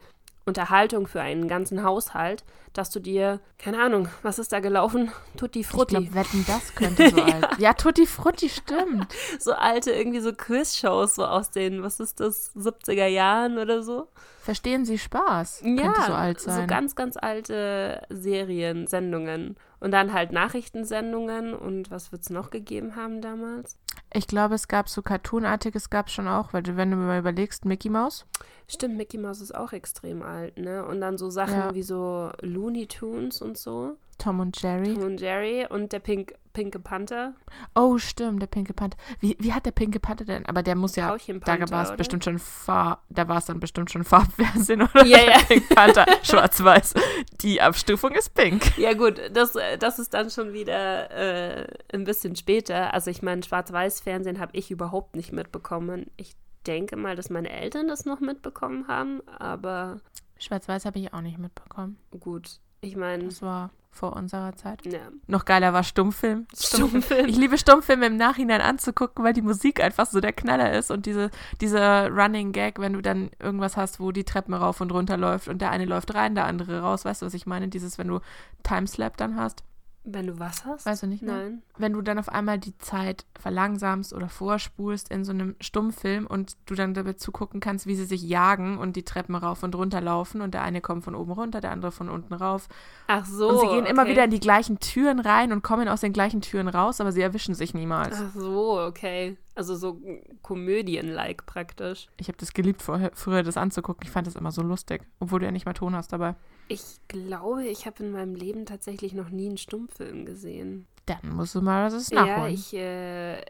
[0.51, 5.13] Unterhaltung für einen ganzen Haushalt, dass du dir, keine Ahnung, was ist da gelaufen?
[5.37, 5.97] Tutti Frutti.
[5.97, 7.47] Ich glaube, wetten, das könnte so alt.
[7.59, 9.07] Ja, Tutti Frutti, stimmt.
[9.39, 14.09] so alte, irgendwie so Quiz-Shows so aus den, was ist das, 70er Jahren oder so.
[14.41, 15.63] Verstehen Sie Spaß?
[15.65, 16.61] Ja, könnte so alt sein.
[16.63, 19.57] so ganz, ganz alte Serien, Sendungen.
[19.79, 23.79] Und dann halt Nachrichtensendungen und was wird es noch gegeben haben damals?
[24.13, 27.19] Ich glaube, es gab so Cartoonartiges, gab es schon auch, weil du, wenn du mal
[27.19, 28.27] überlegst, Mickey Mouse.
[28.67, 30.85] Stimmt, Mickey Mouse ist auch extrem alt, ne?
[30.85, 31.75] Und dann so Sachen Ja.
[31.75, 33.97] wie so Looney Tunes und so.
[34.19, 34.95] Tom und Jerry.
[34.95, 37.35] Tom und Jerry und der Pink, Pinke Panther.
[37.75, 38.99] Oh, stimmt, der Pinke Panther.
[39.21, 40.47] Wie, wie hat der Pinke Panther denn?
[40.47, 43.91] Aber der muss ja, da war es bestimmt schon Farb, da war es dann bestimmt
[43.91, 45.05] schon Farbfernsehen, oder?
[45.05, 45.39] Ja, ja.
[45.47, 46.95] Pink Panther, schwarz-weiß.
[47.41, 48.77] Die Abstufung ist pink.
[48.79, 52.93] Ja gut, das, äh, das ist dann schon wieder äh, ein bisschen später.
[52.95, 56.07] Also ich meine, Schwarz-Weiß-Fernsehen habe ich überhaupt nicht mitbekommen.
[56.17, 56.35] Ich
[56.67, 60.01] denke mal, dass meine Eltern das noch mitbekommen haben, aber
[60.39, 61.99] Schwarz-weiß habe ich auch nicht mitbekommen.
[62.19, 62.61] gut.
[62.81, 64.87] Ich meine, Das war vor unserer Zeit.
[64.87, 66.47] ja, Noch geiler war Stummfilm.
[66.57, 67.27] Stummfilm.
[67.29, 71.07] Ich liebe Stummfilme im Nachhinein anzugucken, weil die Musik einfach so der Knaller ist und
[71.07, 75.17] diese, dieser Running Gag, wenn du dann irgendwas hast, wo die Treppen rauf und runter
[75.17, 77.05] läuft und der eine läuft rein, der andere raus.
[77.05, 77.69] Weißt du, was ich meine?
[77.69, 78.21] Dieses, wenn du
[78.63, 79.65] Timeslap dann hast.
[80.03, 80.87] Wenn du was hast?
[80.87, 81.35] Weißt du nicht mehr?
[81.35, 81.63] Nein.
[81.77, 86.57] Wenn du dann auf einmal die Zeit verlangsamst oder vorspulst in so einem Stummfilm und
[86.65, 90.01] du dann dabei zugucken kannst, wie sie sich jagen und die Treppen rauf und runter
[90.01, 92.69] laufen und der eine kommt von oben runter, der andere von unten rauf.
[93.09, 93.51] Ach so.
[93.51, 94.13] und sie gehen immer okay.
[94.13, 97.21] wieder in die gleichen Türen rein und kommen aus den gleichen Türen raus, aber sie
[97.21, 98.19] erwischen sich niemals.
[98.19, 99.37] Ach so, okay.
[99.61, 100.01] Also so
[100.41, 102.09] Komödien-like praktisch.
[102.17, 104.05] Ich habe das geliebt, vorher, früher das anzugucken.
[104.07, 106.35] Ich fand das immer so lustig, obwohl du ja nicht mal Ton hast dabei.
[106.69, 110.87] Ich glaube, ich habe in meinem Leben tatsächlich noch nie einen Stummfilm gesehen.
[111.05, 112.55] Dann musst du mal was Ja, nachholen.
[112.55, 113.41] ich, äh,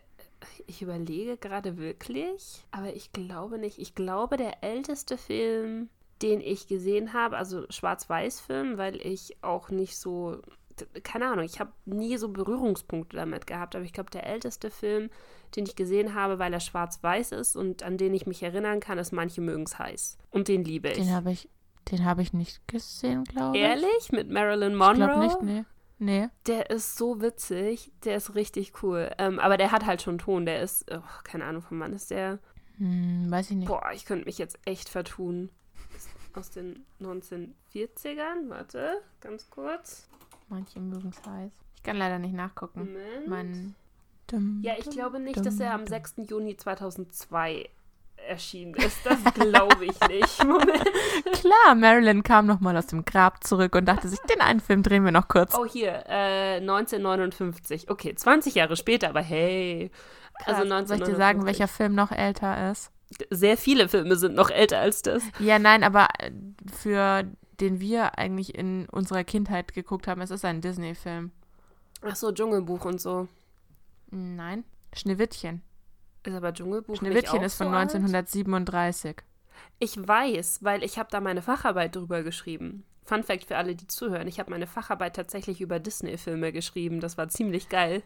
[0.67, 3.79] ich überlege gerade wirklich, aber ich glaube nicht.
[3.79, 5.90] Ich glaube, der älteste Film,
[6.23, 10.38] den ich gesehen habe, also Schwarz-Weiß-Film, weil ich auch nicht so,
[11.02, 15.10] keine Ahnung, ich habe nie so Berührungspunkte damit gehabt, aber ich glaube, der älteste Film,
[15.56, 18.99] den ich gesehen habe, weil er schwarz-weiß ist und an den ich mich erinnern kann,
[18.99, 20.18] ist Manche mögen's heiß.
[20.30, 20.99] Und den liebe ich.
[20.99, 21.49] den habe ich,
[21.90, 23.62] den habe ich nicht gesehen, glaube ich.
[23.62, 24.12] Ehrlich?
[24.12, 24.94] Mit Marilyn Ich Monroe?
[24.96, 25.64] glaube nicht, nee.
[26.02, 26.28] Nee.
[26.46, 29.10] Der ist so witzig, der ist richtig cool.
[29.19, 32.10] Ähm, aber der hat halt schon Ton, der ist, oh, keine Ahnung, von wann ist
[32.10, 32.38] der?
[32.78, 33.69] Hm, weiß ich nicht.
[33.69, 35.50] Boah, ich könnte mich jetzt echt vertun.
[36.32, 40.08] Aus den 1940ern, warte, ganz kurz.
[40.50, 41.52] Manche mögen es heiß.
[41.76, 42.89] Ich kann leider nicht nachgucken.
[43.26, 43.75] Mein.
[44.26, 45.89] Dum, ja, ich dum, glaube nicht, dum, dass er am dum.
[45.89, 46.15] 6.
[46.28, 47.69] Juni 2002
[48.28, 48.99] erschienen ist.
[49.04, 50.45] Das glaube ich nicht.
[50.45, 50.84] Moment.
[51.32, 55.04] Klar, Marilyn kam nochmal aus dem Grab zurück und dachte sich, den einen Film drehen
[55.04, 55.54] wir noch kurz.
[55.56, 57.89] Oh, hier, äh, 1959.
[57.89, 59.91] Okay, 20 Jahre später, aber hey.
[60.45, 60.89] Also Krass.
[60.89, 61.47] Soll ich dir sagen, 1959.
[61.47, 62.93] welcher Film noch älter ist?
[63.30, 65.23] Sehr viele Filme sind noch älter als das.
[65.38, 66.30] Ja, nein, aber äh,
[66.73, 67.25] für
[67.60, 71.30] den wir eigentlich in unserer Kindheit geguckt haben, es ist ein Disney-Film.
[72.02, 73.28] Ach so, Dschungelbuch und so.
[74.10, 75.62] Nein, Schneewittchen.
[76.25, 77.94] Ist aber Dschungelbuch Schneewittchen nicht ist von so alt?
[77.94, 79.16] 1937.
[79.78, 82.84] Ich weiß, weil ich habe da meine Facharbeit drüber geschrieben.
[83.04, 84.28] Fun Fact für alle, die zuhören.
[84.28, 87.00] Ich habe meine Facharbeit tatsächlich über Disney-Filme geschrieben.
[87.00, 88.02] Das war ziemlich geil.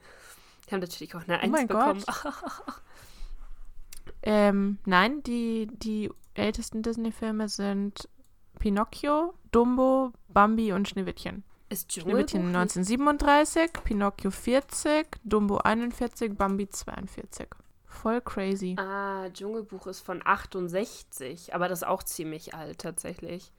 [0.67, 2.05] Die haben natürlich auch eine Oh Eins mein bekommen.
[4.27, 8.09] Ähm, nein, die, die ältesten Disney-Filme sind
[8.59, 11.45] Pinocchio, Dumbo, Bambi und Schneewittchen.
[11.69, 17.49] Ist Dschungelbuch Schneewittchen nicht- 1937, Pinocchio 40, Dumbo 41, Bambi 42.
[17.87, 18.75] Voll crazy.
[18.79, 23.53] Ah, Dschungelbuch ist von 68, aber das ist auch ziemlich alt tatsächlich.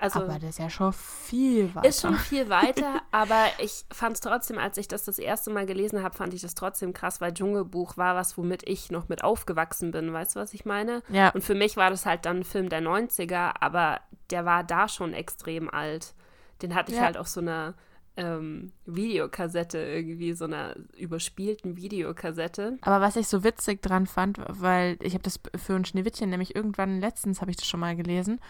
[0.00, 1.88] Also Aber das ist ja schon viel weiter.
[1.88, 5.66] ist schon viel weiter, aber ich fand es trotzdem, als ich das das erste Mal
[5.66, 9.22] gelesen habe, fand ich das trotzdem krass, weil Dschungelbuch war was, womit ich noch mit
[9.22, 10.12] aufgewachsen bin.
[10.12, 11.02] Weißt du, was ich meine?
[11.10, 14.64] ja, Und für mich war das halt dann ein Film der 90er, aber der war
[14.64, 16.14] da schon extrem alt.
[16.62, 17.04] Den hatte ich Ja.
[17.04, 17.74] halt auf so einer
[18.16, 22.78] ähm, Videokassette irgendwie, so einer überspielten Videokassette.
[22.82, 26.54] aber was ich so witzig dran fand, weil ich habe das für ein Schneewittchen nämlich
[26.56, 28.40] irgendwann letztens habe ich das schon mal gelesen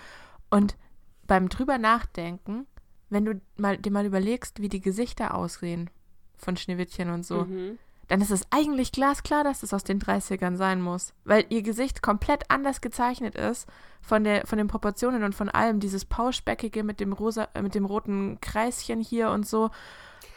[0.50, 0.76] und
[1.30, 2.66] beim drüber nachdenken,
[3.08, 5.88] wenn du mal dir mal überlegst, wie die Gesichter aussehen
[6.36, 7.78] von Schneewittchen und so, Mhm.
[8.08, 11.14] dann ist es eigentlich glasklar, dass es aus den 30ern sein muss.
[11.24, 13.68] Weil ihr Gesicht komplett anders gezeichnet ist
[14.00, 15.78] von, der, von den Proportionen und von allem.
[15.78, 19.70] Dieses Pauschbäckige mit dem rosa, äh, mit dem roten Kreischen hier und so.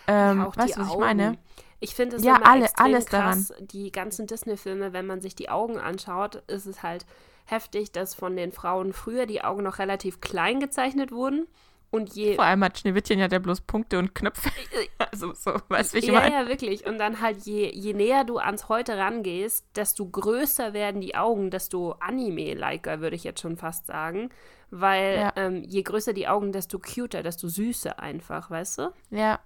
[0.06, 1.02] Ähm, Ja, weißt du, was ich Augen.
[1.02, 1.38] meine?
[1.80, 5.34] Ich finde es Ja, immer alle- extrem alles krass, die ganzen Disney-Filme, wenn man sich
[5.36, 7.06] die Augen anschaut, ist es halt
[7.46, 11.48] heftig, dass von den Frauen früher die Augen noch relativ klein gezeichnet wurden
[11.92, 12.36] Und je.
[12.36, 14.50] Vor allem hat Schneewittchen ja der bloß Punkte und Knöpfe.
[14.98, 16.34] also so, weißt du, wie ich ja, meine?
[16.34, 16.88] ja, wirklich.
[16.88, 21.52] Und dann halt, je, je näher du ans Heute rangehst, desto größer werden die Augen,
[21.52, 24.30] desto Anime-liker, würde ich jetzt schon fast sagen.
[24.72, 25.34] Weil Ja.
[25.36, 28.94] ähm, je größer die Augen, desto cuter, desto süßer einfach, weißt du?
[29.12, 29.40] Ja,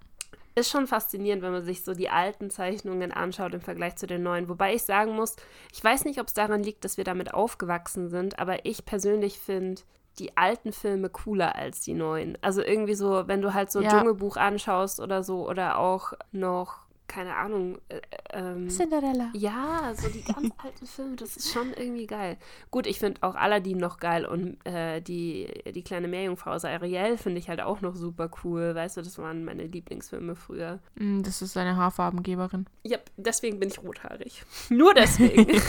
[0.57, 4.23] Ist schon faszinierend, wenn man sich so die alten Zeichnungen anschaut im Vergleich zu den
[4.23, 4.49] neuen.
[4.49, 5.35] Wobei ich sagen muss,
[5.71, 9.37] ich weiß nicht, ob es daran liegt, dass wir damit aufgewachsen sind, aber ich persönlich
[9.37, 9.83] finde
[10.17, 12.39] die alten Filme cooler als die neuen.
[12.41, 13.89] Also irgendwie so, wenn du halt so Ja.
[13.89, 18.01] Dschungelbuch anschaust oder so oder auch noch, keine Ahnung, äh,
[18.33, 19.29] ähm, Cinderella.
[19.33, 22.37] ja, so die ganz alten Filme, das ist schon irgendwie geil.
[22.69, 27.17] Gut, ich finde auch Aladdin noch geil und äh, die, die kleine Meerjungfrau aus Ariel
[27.17, 28.75] finde ich halt auch noch super cool.
[28.75, 30.79] Weißt du, das waren meine Lieblingsfilme früher.
[30.95, 32.65] Mm, Das ist seine Haarfarbengeberin.
[32.83, 34.43] Ja, deswegen bin ich rothaarig.
[34.69, 35.47] Nur deswegen.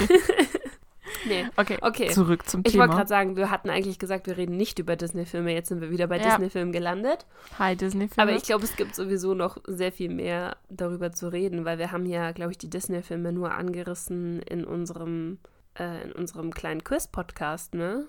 [1.26, 1.46] nee.
[1.56, 2.08] Okay, Okay.
[2.10, 2.96] zurück zum Ich wollte Thema.
[2.96, 5.52] gerade sagen, wir hatten eigentlich gesagt, wir reden nicht über Disney-Filme.
[5.52, 6.24] Jetzt sind wir wieder bei Ja.
[6.30, 7.26] Disney-Filmen gelandet.
[7.58, 8.28] Hi Disney-Filme.
[8.30, 11.92] Aber ich glaube, es gibt sowieso noch sehr viel mehr darüber zu reden, weil wir
[11.92, 15.38] haben ja, glaube ich, die Disney-Filme nur angerissen in unserem,
[15.78, 18.04] äh, in unserem kleinen Quiz-Podcast, ne?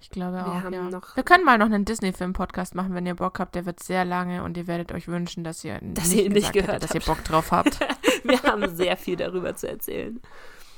[0.00, 0.82] Ich glaube Wir auch, haben ja.
[0.90, 3.54] noch- Wir können mal noch einen Disney-Film-Podcast machen, wenn ihr Bock habt.
[3.54, 6.32] Der wird sehr lange und ihr werdet euch wünschen, dass ihr Dass nicht ihr ihn
[6.32, 7.78] nicht gesagt hättet, gehört dass ihr Bock drauf habt.
[8.22, 10.20] Wir haben sehr viel darüber zu erzählen.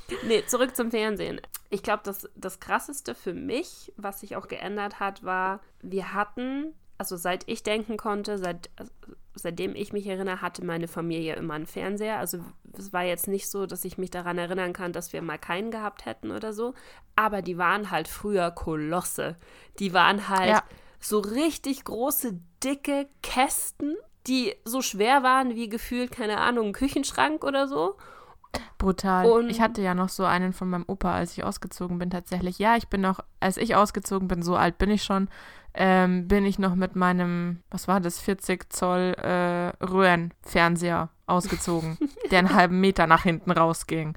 [0.26, 1.40] Nee, zurück zum Fernsehen.
[1.70, 6.74] Ich glaube, das, das Krasseste für mich, was sich auch geändert hat, war, wir hatten,
[6.98, 8.70] also seit ich denken konnte, seit,
[9.34, 12.18] seitdem ich mich erinnere, hatte meine Familie immer einen Fernseher.
[12.18, 12.38] Also
[12.78, 15.70] es war jetzt nicht so, dass ich mich daran erinnern kann, dass wir mal keinen
[15.70, 16.74] gehabt hätten oder so.
[17.16, 19.36] Aber die waren halt früher Kolosse.
[19.78, 20.62] Die waren halt Ja.
[21.00, 27.44] so richtig große, dicke Kästen, die so schwer waren wie gefühlt, keine Ahnung, ein Küchenschrank
[27.44, 27.96] oder so.
[28.78, 29.26] Brutal.
[29.26, 32.58] Und- ich hatte ja noch so einen von meinem Opa, als ich ausgezogen bin, tatsächlich.
[32.58, 35.28] Ja, ich bin noch, als ich ausgezogen bin, so alt bin ich schon,
[35.74, 41.98] ähm, bin ich noch mit meinem, was war das, 40 Zoll äh, Röhrenfernseher ausgezogen,
[42.30, 44.16] der einen halben Meter nach hinten rausging.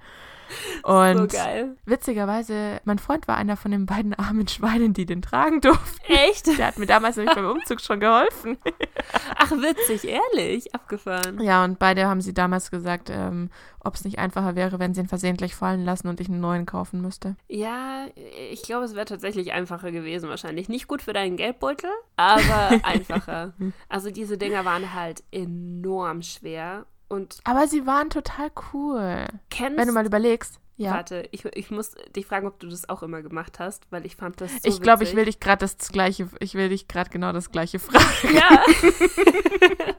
[0.84, 1.76] Und so geil.
[1.86, 6.12] witzigerweise, mein Freund war einer von den beiden armen Schweinen, die den tragen durften.
[6.12, 6.48] Echt?
[6.58, 8.58] Der hat mir damals nämlich beim Umzug schon geholfen.
[9.36, 11.42] Ach, witzig, ehrlich, abgefahren.
[11.42, 13.50] Ja, und beide haben sie damals gesagt, ähm,
[13.82, 16.66] ob es nicht einfacher wäre, wenn sie ihn versehentlich fallen lassen und ich einen neuen
[16.66, 17.36] kaufen müsste.
[17.48, 18.06] Ja,
[18.52, 20.70] ich glaube, es wäre tatsächlich einfacher gewesen wahrscheinlich.
[20.70, 23.54] Nicht gut für deinen Geldbeutel, aber einfacher.
[23.88, 26.86] Also diese Dinger waren halt enorm schwer.
[27.10, 29.26] Und Aber sie waren total cool.
[29.50, 30.60] kennst Wenn du mal überlegst.
[30.78, 30.92] Ja.
[30.94, 34.16] Warte, ich, ich muss dich fragen, ob du das auch immer gemacht hast, weil ich
[34.16, 37.10] fand das so ich glaube, ich will dich gerade das gleiche, ich will dich gerade
[37.10, 38.34] genau das gleiche fragen.
[38.34, 38.64] Ja,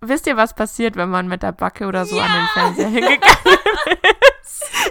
[0.00, 2.48] Wisst ihr, was passiert, wenn man mit der Backe oder so an den Ja.
[2.54, 3.20] Fernseher hingegangen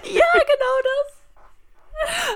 [0.03, 1.13] ja, genau das.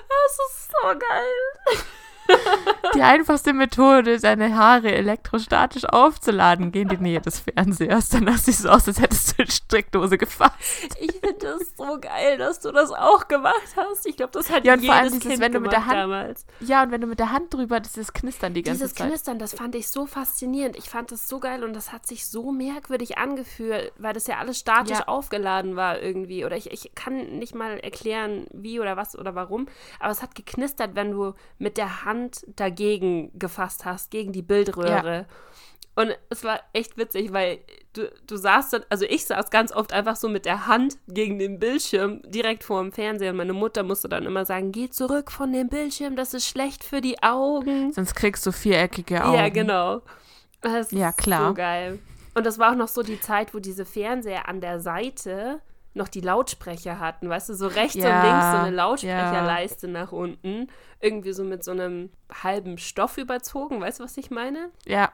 [0.09, 1.83] Das ist so geil.
[2.95, 8.09] Die einfachste Methode, seine Haare elektrostatisch aufzuladen, geh in die Nähe des Fernsehers.
[8.09, 10.55] Dann sieht es aus, als hättest du eine Steckdose gefasst.
[10.99, 14.05] Ich finde das so geil, dass du das auch gemacht hast.
[14.05, 15.85] Ich glaube, das hat Ja, und jedes vor allem dieses, kind wenn du mit der
[15.85, 16.45] Hand- damals.
[16.61, 19.09] Ja, und wenn du mit der Hand drüber, dieses Knistern die ganze Dieses Zeit.
[19.09, 20.77] Knistern, das fand ich so faszinierend.
[20.77, 24.37] Ich fand das so geil und das hat sich so merkwürdig angefühlt, weil das ja
[24.37, 25.07] alles statisch Ja.
[25.07, 26.45] aufgeladen war irgendwie.
[26.45, 29.67] Oder ich, ich kann nicht mal erklären, wie oder was oder warum.
[29.99, 32.16] Aber es hat geknistert, wenn du mit der Hand
[32.55, 35.25] dagegen gefasst hast, gegen die Bildröhre.
[35.95, 37.57] Und es war echt witzig, weil
[37.93, 41.39] du, du saßt dann, also ich saß ganz oft einfach so mit der Hand gegen
[41.39, 45.31] den Bildschirm direkt vor dem Fernseher und meine Mutter musste dann immer sagen, geh zurück
[45.31, 47.93] von dem Bildschirm, das ist schlecht für die Augen.
[47.93, 49.37] Sonst kriegst du viereckige Augen.
[49.37, 50.01] Ja, genau.
[50.61, 51.47] Das Ja, ist klar.
[51.49, 51.99] So geil.
[52.35, 55.61] Und das war auch noch so die Zeit, wo diese Fernseher an der Seite
[55.97, 58.75] noch die Lautsprecher hatten, weißt du, so rechts Ja, und links so eine ja.
[58.75, 60.67] Lautsprecherleiste nach unten,
[61.01, 62.09] irgendwie so mit so einem
[62.43, 64.69] halben Stoff überzogen, weißt du, was ich meine?
[64.85, 65.11] Ja,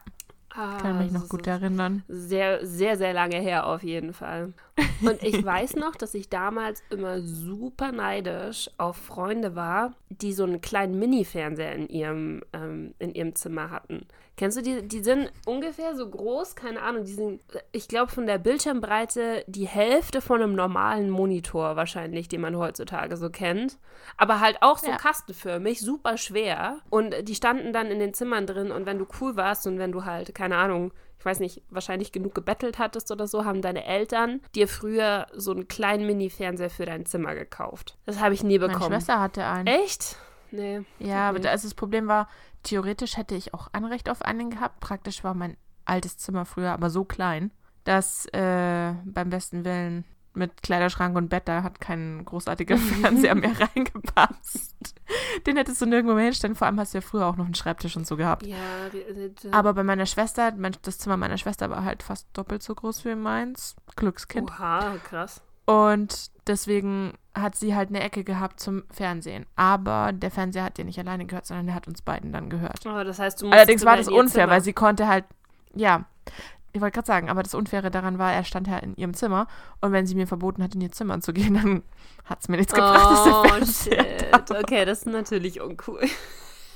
[0.55, 2.03] Ah, kann mich noch gut erinnern.
[2.07, 4.53] Sehr, sehr, sehr lange her auf jeden Fall.
[5.01, 10.43] Und ich weiß noch, dass ich damals immer super neidisch auf Freunde war, die so
[10.43, 14.05] einen kleinen Mini-Fernseher in ihrem, ähm, in ihrem Zimmer hatten.
[14.35, 14.87] Kennst du die?
[14.87, 17.41] Die sind ungefähr so groß, keine Ahnung, die sind,
[17.71, 23.15] ich glaube, von der Bildschirmbreite die Hälfte von einem normalen Monitor wahrscheinlich, den man heutzutage
[23.15, 23.77] so kennt.
[24.17, 24.97] Aber halt auch so Ja.
[24.97, 26.79] kastenförmig, super schwer.
[26.89, 29.91] Und die standen dann in den Zimmern drin und wenn du cool warst und wenn
[29.91, 33.85] du halt, keine Ahnung, ich weiß nicht, wahrscheinlich genug gebettelt hattest oder so, haben deine
[33.85, 37.97] Eltern dir früher so einen kleinen Mini-Fernseher für dein Zimmer gekauft.
[38.05, 38.91] Das habe ich nie Meine bekommen.
[38.93, 39.67] Schwester hatte einen.
[39.67, 40.17] Echt?
[40.51, 40.81] Nee.
[40.99, 41.45] Ja, aber nicht.
[41.45, 42.27] da ist das Problem war,
[42.63, 44.80] theoretisch hätte ich auch Anrecht auf einen gehabt.
[44.80, 47.52] Praktisch war mein altes Zimmer früher aber so klein,
[47.84, 53.54] dass äh, beim besten Willen mit Kleiderschrank und Bett, da hat kein großartiger Fernseher mehr
[53.60, 54.95] reingepasst.
[55.45, 56.56] Den hättest du nirgendwo mehr hinstellen.
[56.56, 58.45] Vor allem hast du ja früher auch noch einen Schreibtisch und so gehabt.
[58.45, 58.58] Ja,
[59.52, 63.06] Aber bei meiner Schwester, mein, das Zimmer meiner Schwester war halt fast doppelt so groß
[63.06, 63.76] wie meins.
[63.95, 64.49] Glückskind.
[64.49, 65.41] Oha, krass.
[65.65, 69.45] Und deswegen hat sie halt eine Ecke gehabt zum Fernsehen.
[69.56, 72.86] Aber der Fernseher hat ihr nicht alleine gehört, sondern der hat uns beiden dann gehört.
[72.86, 75.26] Oh, das heißt, Allerdings war das unfair, weil sie konnte halt,
[75.73, 76.06] ja,
[76.73, 79.47] ich wollte gerade sagen, aber das Unfaire daran war, er stand ja in ihrem Zimmer
[79.80, 81.84] und wenn sie mir verboten hat, in ihr Zimmer zu gehen, dann
[82.26, 84.63] hat es mir nichts gebracht, dass der Oh, Fernseher da shit.
[84.63, 86.02] Okay, das ist natürlich uncool.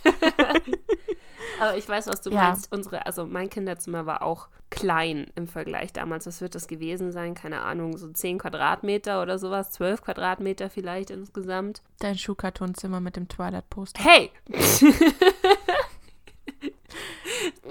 [1.60, 2.44] Aber ich weiß, was du Ja.
[2.50, 2.72] meinst.
[2.72, 6.26] Unsere, also mein Kinderzimmer war auch klein im Vergleich damals.
[6.28, 7.34] Was wird das gewesen sein?
[7.36, 11.82] Keine Ahnung, so 10 Quadratmeter oder sowas, 12 Quadratmeter vielleicht insgesamt.
[12.00, 14.04] Dein Schuhkartonzimmer mit dem Twilight-Poster.
[14.04, 14.32] Hey!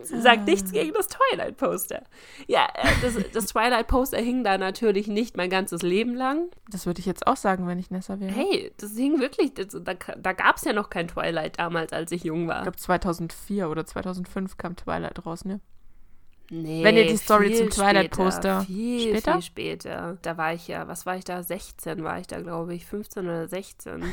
[0.08, 2.02] Sag nichts gegen das Twilight-Poster.
[2.46, 6.48] Ja, äh, das, das Twilight-Poster hing da natürlich nicht mein ganzes Leben lang.
[6.70, 8.32] Das würde ich jetzt auch sagen, wenn ich Nessa wäre.
[8.32, 12.12] Hey, das hing wirklich, das, da, da gab es ja noch kein Twilight damals, als
[12.12, 12.62] ich jung Ich war.
[12.62, 15.60] glaube 2004 oder 2005 kam Twilight raus, ne?
[16.48, 19.32] Nee, Wenn ihr die Story zum Twilight-Poster- Später, viel, Später?
[19.32, 20.18] viel später.
[20.22, 21.42] Da war ich ja, was war ich da?
[21.42, 22.86] 16 war ich da, glaube ich.
[22.86, 24.04] 15 oder 16.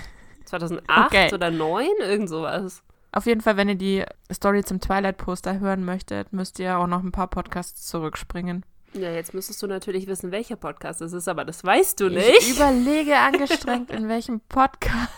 [0.45, 1.33] 2008 Okay.
[1.33, 1.85] oder 9?
[1.99, 2.81] Irgend sowas.
[3.13, 7.03] Auf jeden Fall, wenn ihr die Story zum Twilight-Poster hören möchtet, müsst ihr auch noch
[7.03, 8.65] ein paar Podcasts zurückspringen.
[8.93, 12.15] Ja, jetzt müsstest du natürlich wissen, welcher Podcast es ist, aber das weißt du Ich
[12.15, 12.55] nicht.
[12.55, 15.11] überlege angestrengt, in welchem Podcast.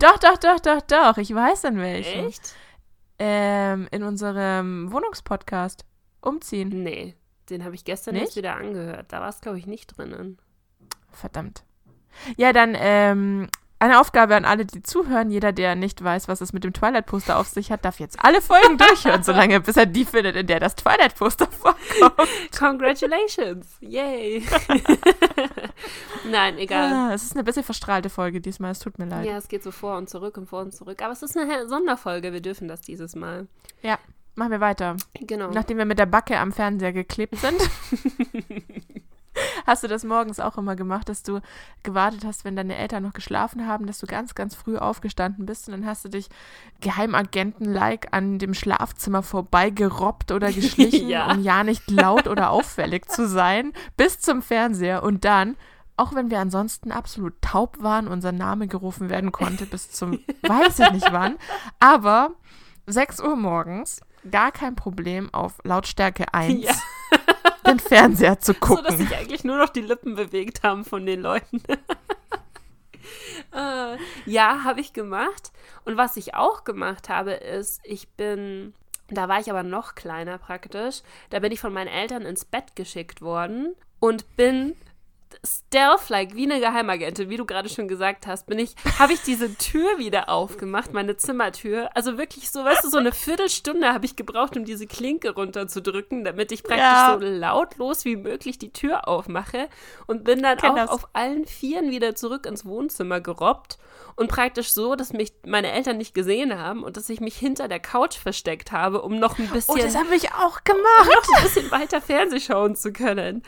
[0.00, 1.16] doch, doch, doch, doch, doch.
[1.18, 2.26] Ich weiß in welchem.
[2.26, 2.54] Echt?
[3.20, 5.84] Ähm, in unserem Wohnungspodcast.
[6.20, 6.70] Umziehen.
[6.82, 7.14] Nee,
[7.50, 8.24] den habe ich gestern Nicht?
[8.24, 9.12] erst wieder angehört.
[9.12, 10.38] Da war es, glaube ich, nicht drinnen.
[11.12, 11.62] Verdammt.
[12.36, 15.30] Ja, dann ähm, eine Aufgabe an alle, die zuhören.
[15.30, 18.40] Jeder, der nicht weiß, was es mit dem Twilight-Poster auf sich hat, darf jetzt alle
[18.40, 22.28] Folgen durchhören, solange bis er die findet, in der das Twilight-Poster vorkommt.
[22.58, 23.66] Congratulations!
[23.80, 24.44] Yay!
[26.30, 26.92] Nein, egal.
[26.92, 29.26] Ah, es ist eine bisschen verstrahlte Folge diesmal, es tut mir leid.
[29.26, 31.02] Ja, es geht so vor und zurück und vor und zurück.
[31.02, 33.46] Aber es ist eine Sonderfolge, wir dürfen das dieses Mal.
[34.36, 34.96] Machen wir weiter.
[35.20, 35.50] Genau.
[35.50, 37.60] Nachdem wir mit der Backe am Fernseher geklebt sind.
[39.66, 41.40] Hast du das morgens auch immer gemacht, dass du
[41.82, 45.68] gewartet hast, wenn deine Eltern noch geschlafen haben, dass du ganz, ganz früh aufgestanden bist
[45.68, 46.28] und dann hast du dich
[46.80, 51.32] Geheimagenten-like an dem Schlafzimmer vorbeigerobbt oder geschlichen, Ja.
[51.32, 55.56] um ja nicht laut oder auffällig zu sein, bis zum Fernseher und dann,
[55.96, 60.78] auch wenn wir ansonsten absolut taub waren, unser Name gerufen werden konnte bis zum, weiß
[60.80, 61.36] ich nicht wann,
[61.80, 62.30] aber
[62.86, 66.72] 6 Uhr morgens, gar kein Problem auf Lautstärke 1 Ja.
[67.66, 68.84] Den Fernseher zu So, gucken.
[68.84, 71.62] dass sich eigentlich nur noch die Lippen bewegt haben von den Leuten.
[73.54, 73.96] äh,
[74.26, 75.52] ja, habe ich gemacht.
[75.84, 78.74] Und was ich auch gemacht habe, ist, ich bin,
[79.08, 82.74] da war ich aber noch kleiner praktisch, da bin ich von meinen Eltern ins Bett
[82.76, 84.74] geschickt worden und bin
[85.46, 89.54] stealth-like, wie eine Geheimagentin, wie du gerade schon gesagt hast, bin ich, habe ich diese
[89.56, 91.90] Tür wieder aufgemacht, meine Zimmertür.
[91.96, 96.24] Also wirklich so, weißt du, so eine Viertelstunde habe ich gebraucht, um diese Klinke runterzudrücken,
[96.24, 97.16] damit ich praktisch Ja.
[97.20, 99.68] so lautlos wie möglich die Tür aufmache
[100.06, 100.90] und bin dann auch das.
[100.90, 103.78] auf allen Vieren wieder zurück ins Wohnzimmer gerobbt
[104.16, 107.68] und praktisch so, dass mich meine Eltern nicht gesehen haben und dass ich mich hinter
[107.68, 111.08] der Couch versteckt habe, um noch ein Oh, bisschen, das habe ich auch gemacht.
[111.28, 113.42] noch ein bisschen weiter Fernseh schauen zu können.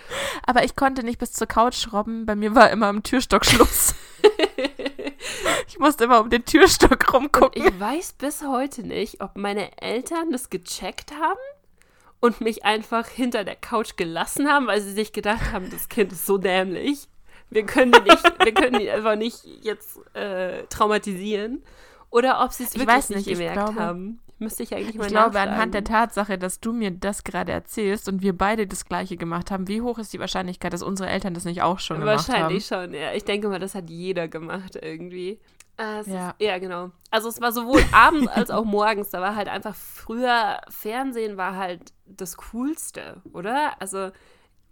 [0.47, 2.27] Aber ich konnte nicht bis zur Couch robben.
[2.27, 3.95] Bei mir war immer am Türstock Schluss.
[5.69, 7.65] ich musste immer um den Türstock rumgucken.
[7.67, 11.39] Ich weiß bis heute nicht, ob meine Eltern das gecheckt haben
[12.21, 16.13] und mich einfach hinter der Couch gelassen haben, weil sie sich gedacht haben, das Kind
[16.13, 17.09] ist so dämlich.
[17.51, 21.63] Wir können die, nicht, wir können die einfach nicht jetzt äh, traumatisieren.
[22.11, 24.21] Oder ob sie es Ich wirklich weiß nicht nicht, ich gemerkt glaube- haben.
[24.39, 28.07] Müsste ich eigentlich mal Ich glaube, anhand der Tatsache, dass du mir das gerade erzählst
[28.07, 31.33] und wir beide das Gleiche gemacht haben, wie hoch ist die Wahrscheinlichkeit, dass unsere Eltern
[31.33, 32.33] das nicht auch schon gemacht haben?
[32.35, 33.15] Wahrscheinlich schon, ja.
[33.15, 35.41] Ich denke mal, das hat jeder gemacht irgendwie.
[35.79, 36.31] Äh, Ja.
[36.31, 36.91] Ist, ja, genau.
[37.11, 39.09] Also es war sowohl abends als auch morgens.
[39.09, 43.73] Da war halt einfach früher, Fernsehen war halt das Coolste, oder?
[43.81, 44.11] Also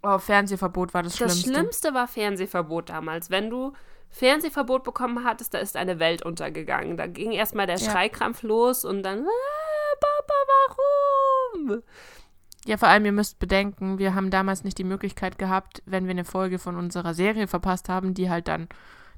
[0.05, 1.49] Oh, Fernsehverbot war das, das Schlimmste.
[1.49, 3.29] Schlimmste war Fernsehverbot damals.
[3.29, 3.73] Wenn du
[4.09, 6.95] Fernsehverbot bekommen hattest, da ist eine Welt untergegangen.
[6.95, 7.91] Da ging erstmal der Ja.
[7.91, 10.33] Schreikrampf los und dann, ah, Papa,
[11.57, 11.81] warum?
[12.65, 16.11] Ja, vor allem, ihr müsst bedenken, wir haben damals nicht die Möglichkeit gehabt, wenn wir
[16.11, 18.69] eine Folge von unserer Serie verpasst haben, die halt dann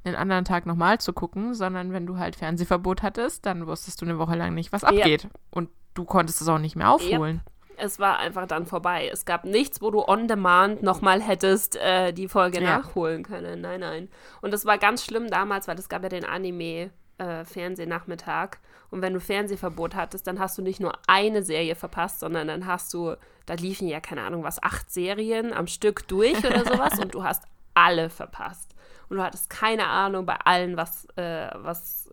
[0.03, 4.05] einen anderen Tag nochmal zu gucken, sondern wenn du halt Fernsehverbot hattest, dann wusstest du
[4.05, 5.27] eine Woche lang nicht, was abgeht.
[5.49, 7.41] Und du konntest es auch nicht mehr aufholen.
[7.77, 9.09] Es war einfach dann vorbei.
[9.11, 12.77] Es gab nichts, wo du on demand nochmal hättest äh, die Folge Ja.
[12.79, 13.61] nachholen können.
[13.61, 14.09] Nein, nein.
[14.41, 16.91] Und das war ganz schlimm damals, weil es gab ja den Anime.
[17.19, 18.59] Äh, Fernsehnachmittag.
[18.91, 22.67] Und wenn du Fernsehverbot hattest, dann hast du nicht nur eine Serie verpasst, sondern dann
[22.67, 23.15] hast du,
[23.47, 27.23] da liefen ja keine Ahnung was, acht Serien am Stück durch oder sowas und du
[27.23, 28.75] hast alle verpasst.
[29.09, 32.11] Und du hattest keine Ahnung bei allen, was, äh, was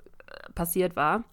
[0.55, 1.25] passiert war.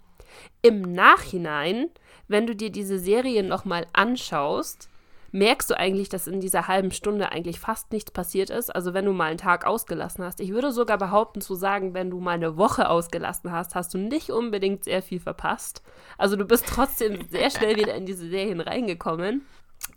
[0.62, 1.90] Im Nachhinein,
[2.32, 4.90] wenn du dir diese Serie nochmal anschaust,
[5.32, 8.74] merkst du eigentlich, dass in dieser halben Stunde eigentlich fast nichts passiert ist.
[8.74, 10.40] Also wenn du mal einen Tag ausgelassen hast.
[10.40, 13.98] Ich würde sogar behaupten zu sagen, wenn du mal eine Woche ausgelassen hast, hast du
[13.98, 15.82] nicht unbedingt sehr viel verpasst.
[16.18, 19.46] Also du bist trotzdem sehr schnell wieder in diese Serien reingekommen.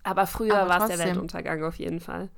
[0.03, 2.31] Aber früher war es der Weltuntergang auf jeden Fall.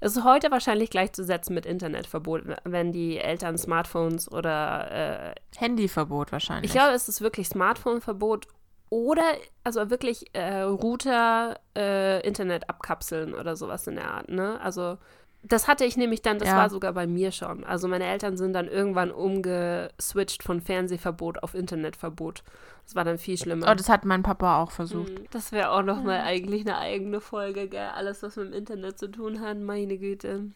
[0.00, 6.70] Es ist heute wahrscheinlich gleichzusetzen mit Internetverbot, wenn die Eltern Smartphones oder äh, Handyverbot wahrscheinlich.
[6.70, 8.46] Ich glaube, es ist wirklich Smartphoneverbot
[8.92, 9.24] oder
[9.64, 14.60] also wirklich äh, Router, äh, Internet abkapseln oder sowas in der Art, ne?
[14.60, 14.98] Also
[15.42, 16.56] das hatte ich nämlich dann, das ja.
[16.58, 17.64] war sogar bei mir schon.
[17.64, 22.44] Also meine Eltern sind dann irgendwann umgeswitcht von Fernsehverbot auf Internetverbot.
[22.84, 23.70] Das war dann viel schlimmer.
[23.70, 25.20] Oh, das hat mein Papa auch versucht.
[25.20, 25.26] Mhm.
[25.30, 26.26] Das wäre auch nochmal mhm.
[26.26, 27.88] eigentlich eine eigene Folge, gell?
[27.94, 30.50] Alles, was mit dem Internet zu tun hat, meine Güte.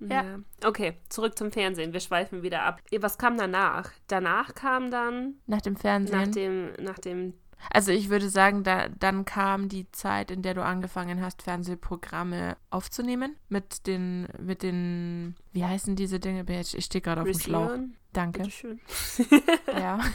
[0.00, 0.22] Ja.
[0.22, 0.38] ja.
[0.64, 1.92] Okay, zurück zum Fernsehen.
[1.92, 2.80] Wir schweifen wieder ab.
[2.98, 3.92] Was kam danach?
[4.08, 5.34] Danach kam dann.
[5.46, 6.18] Nach dem Fernsehen.
[6.18, 7.34] Nach dem, nach dem
[7.68, 12.56] also ich würde sagen, da, dann kam die Zeit, in der du angefangen hast, Fernsehprogramme
[12.70, 13.36] aufzunehmen.
[13.48, 16.44] Mit den, mit den, wie heißen diese Dinge?
[16.48, 17.76] Ich stehe gerade auf dem Schlauch.
[18.12, 18.40] Danke.
[18.40, 18.80] Bitteschön.
[19.66, 20.00] ja.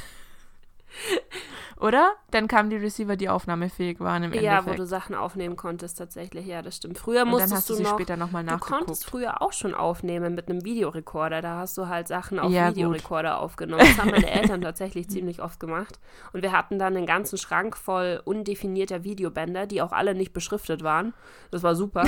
[1.78, 2.14] Oder?
[2.32, 4.44] Dann kamen die Receiver, die aufnahmefähig waren im Endeffekt.
[4.44, 6.46] Ja, wo du Sachen aufnehmen konntest tatsächlich.
[6.46, 6.98] Ja, das stimmt.
[6.98, 8.72] Früher musstest dann hast du, du noch, später nochmal nachgeguckt.
[8.72, 11.42] Du konntest früher auch schon aufnehmen mit einem Videorekorder.
[11.42, 13.44] Da hast du halt Sachen auf ja, Videorekorder gut.
[13.44, 13.86] aufgenommen.
[13.86, 16.00] Das haben meine Eltern tatsächlich ziemlich oft gemacht.
[16.32, 20.82] Und wir hatten dann einen ganzen Schrank voll undefinierter Videobänder, die auch alle nicht beschriftet
[20.82, 21.14] waren.
[21.52, 22.06] Das war super.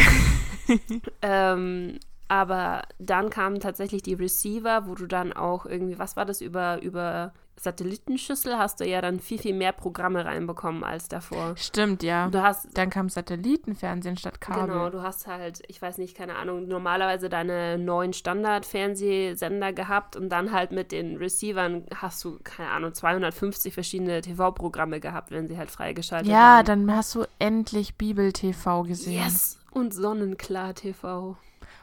[1.22, 6.42] ähm, aber dann kamen tatsächlich die Receiver, wo du dann auch irgendwie, was war das,
[6.42, 11.56] über, über Satellitenschüssel hast du ja dann viel, viel mehr Programme reinbekommen als davor.
[11.58, 12.30] Stimmt, ja.
[12.30, 14.68] Du hast, dann kam Satellitenfernsehen statt Kabel.
[14.68, 20.30] Genau, du hast halt, ich weiß nicht, keine Ahnung, normalerweise deine neuen Standard-Fernsehsender gehabt und
[20.30, 25.58] dann halt mit den Receivern hast du, keine Ahnung, 250 verschiedene TV-Programme gehabt, wenn sie
[25.58, 26.58] halt freigeschaltet ja, waren.
[26.58, 29.24] Ja, dann hast du endlich Bibel-TV gesehen.
[29.24, 29.58] Yes!
[29.72, 31.38] Und Sonnenklar-TV.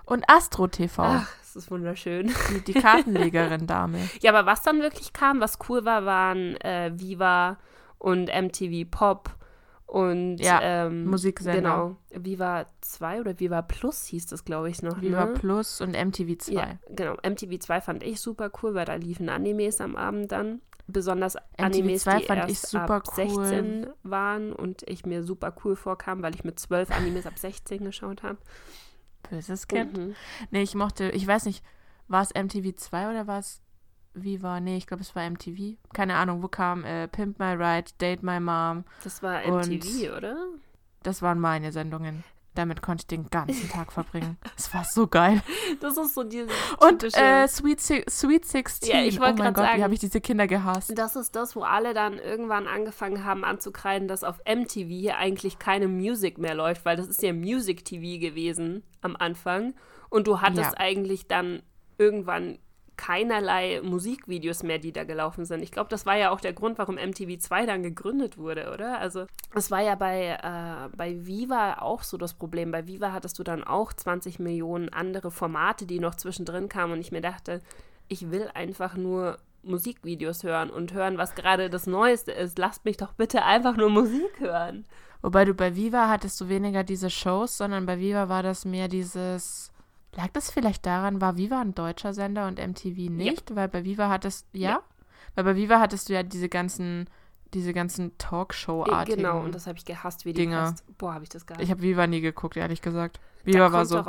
[0.07, 1.03] Und Astro TV.
[1.03, 2.33] Ach, das ist wunderschön.
[2.51, 3.99] Die, die Kartenlegerin-Dame.
[4.21, 7.59] ja, aber was dann wirklich kam, was cool war, waren äh, Viva
[7.99, 9.31] und MTV Pop
[9.87, 11.55] und ja, ähm, Musiksender.
[11.55, 11.97] Genau.
[12.11, 15.01] Viva 2 oder Viva Plus hieß das, glaube ich, noch.
[15.01, 15.35] Viva ne?
[15.35, 16.53] Plus und MTV 2.
[16.53, 17.17] Ja, genau.
[17.23, 20.61] MTV 2 fand ich super cool, weil da liefen Animes am Abend dann.
[20.87, 25.23] Besonders MTV Animes, 2 die fand erst ich super ab 16 waren und ich mir
[25.23, 28.37] super cool vorkam, weil ich mit 12 Animes ab 16 geschaut habe.
[29.29, 29.97] Böses Kind.
[29.97, 30.15] Mhm.
[30.51, 31.65] Nee, ich mochte, ich weiß nicht,
[32.09, 33.61] war es MTV 2 oder war es
[34.15, 34.61] Viva?
[34.61, 35.77] Nee, ich glaube, es war MTV.
[35.93, 38.85] Keine Ahnung, wo kam äh, Pimp My Ride, Date My Mom.
[39.03, 40.37] Das war MTV, oder?
[41.03, 42.25] Das waren meine Sendungen.
[42.55, 44.37] Damit konnte ich den ganzen Tag verbringen.
[44.57, 45.43] Es war so geil.
[45.81, 48.91] Das ist so dieses Und äh, Sweet, si Sweet 16.
[48.91, 50.97] Ja, ich oh mein Gott, sagen, wie habe ich diese Kinder gehasst.
[50.97, 55.59] Das ist das, wo alle dann irgendwann angefangen haben anzukreiden, dass auf MTV hier eigentlich
[55.59, 59.75] keine Musik mehr läuft, weil das ist ja Music TV gewesen am Anfang.
[60.09, 60.79] Und du hattest ja.
[60.79, 61.63] eigentlich dann
[61.99, 62.59] irgendwann
[62.97, 65.63] keinerlei Musikvideos mehr, die da gelaufen sind.
[65.63, 68.99] Ich glaube, das war ja auch der Grund, warum MTV 2 dann gegründet wurde, oder?
[68.99, 72.71] Also, es war ja bei, äh, bei Viva auch so das Problem.
[72.71, 77.01] Bei Viva hattest du dann auch 20 Millionen andere Formate, die noch zwischendrin kamen und
[77.01, 77.61] ich mir dachte,
[78.09, 82.59] ich will einfach nur Musikvideos hören und hören, was gerade das Neueste ist.
[82.59, 84.85] Lasst mich doch bitte einfach nur Musik hören.
[85.23, 88.89] Wobei du bei Viva hattest du weniger diese Shows, sondern bei Viva war das mehr
[88.89, 89.73] dieses
[90.17, 93.51] Lag das vielleicht daran, war Viva ein deutscher Sender und MTV nicht?
[93.51, 93.57] Ja.
[93.57, 94.71] Weil bei Viva hattest ja?
[94.71, 94.83] ja?
[95.35, 97.09] Weil bei Viva hattest du ja diese ganzen
[97.55, 100.75] diese ganzen Talkshow-artigen Genau, und das habe ich gehasst, wie die Dinge.
[100.99, 101.63] Boah, habe ich das gehasst.
[101.63, 103.21] Ich habe Viva nie geguckt, ehrlich gesagt.
[103.45, 104.03] Viva war so.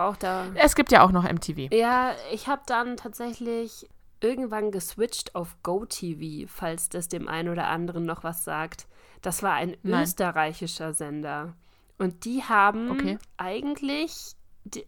[0.56, 1.72] Es gibt ja auch noch MTV.
[1.72, 3.88] Ja, ich habe dann tatsächlich
[4.20, 8.88] irgendwann geswitcht auf GoTV, falls das dem einen oder anderen noch was sagt.
[9.22, 10.04] Das war ein Nein.
[10.04, 11.54] österreichischer Sender.
[11.98, 13.18] Und die haben okay.
[13.38, 14.36] eigentlich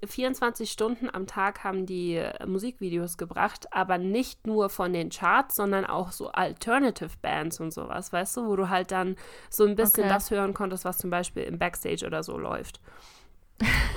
[0.05, 5.55] 24 Stunden am Tag haben die äh, Musikvideos gebracht, aber nicht nur von den Charts,
[5.55, 9.15] sondern auch so Alternative Bands und sowas, weißt du, wo du halt dann
[9.49, 10.13] so ein bisschen okay.
[10.13, 12.81] das hören konntest, was zum Beispiel im Backstage oder so läuft.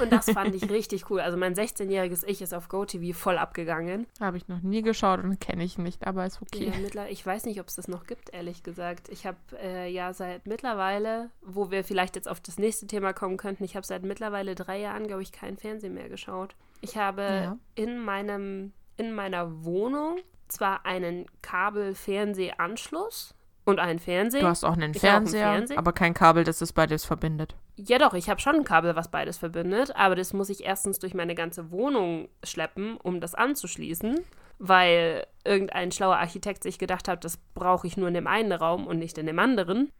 [0.01, 1.20] Und das fand ich richtig cool.
[1.20, 4.07] Also mein 16-jähriges Ich ist auf GoTV voll abgegangen.
[4.20, 6.73] Habe ich noch nie geschaut und kenne ich nicht, aber ist okay.
[6.94, 9.09] Ja, ich weiß nicht, ob es das noch gibt, ehrlich gesagt.
[9.11, 13.37] Ich habe äh, ja seit mittlerweile, wo wir vielleicht jetzt auf das nächste Thema kommen
[13.37, 16.55] könnten, ich habe seit mittlerweile drei Jahren, glaube ich, kein Fernsehen mehr geschaut.
[16.81, 17.59] Ich habe ja.
[17.75, 20.18] in meinem, in meiner Wohnung
[20.49, 23.34] zwar einen Kabel-Fernsehanschluss,
[23.64, 24.40] Und einen Fernseher.
[24.40, 25.78] Du hast auch einen habe auch einen Fernseher, Fernseher.
[25.78, 27.54] aber kein Kabel, das das beides verbindet.
[27.76, 30.98] Ja, doch, ich habe schon ein Kabel, was beides verbindet, aber das muss ich erstens
[30.98, 34.20] durch meine ganze Wohnung schleppen, um das anzuschließen,
[34.58, 38.86] weil irgendein schlauer Architekt sich gedacht hat, das brauche ich nur in dem einen Raum
[38.86, 39.92] und nicht in dem anderen.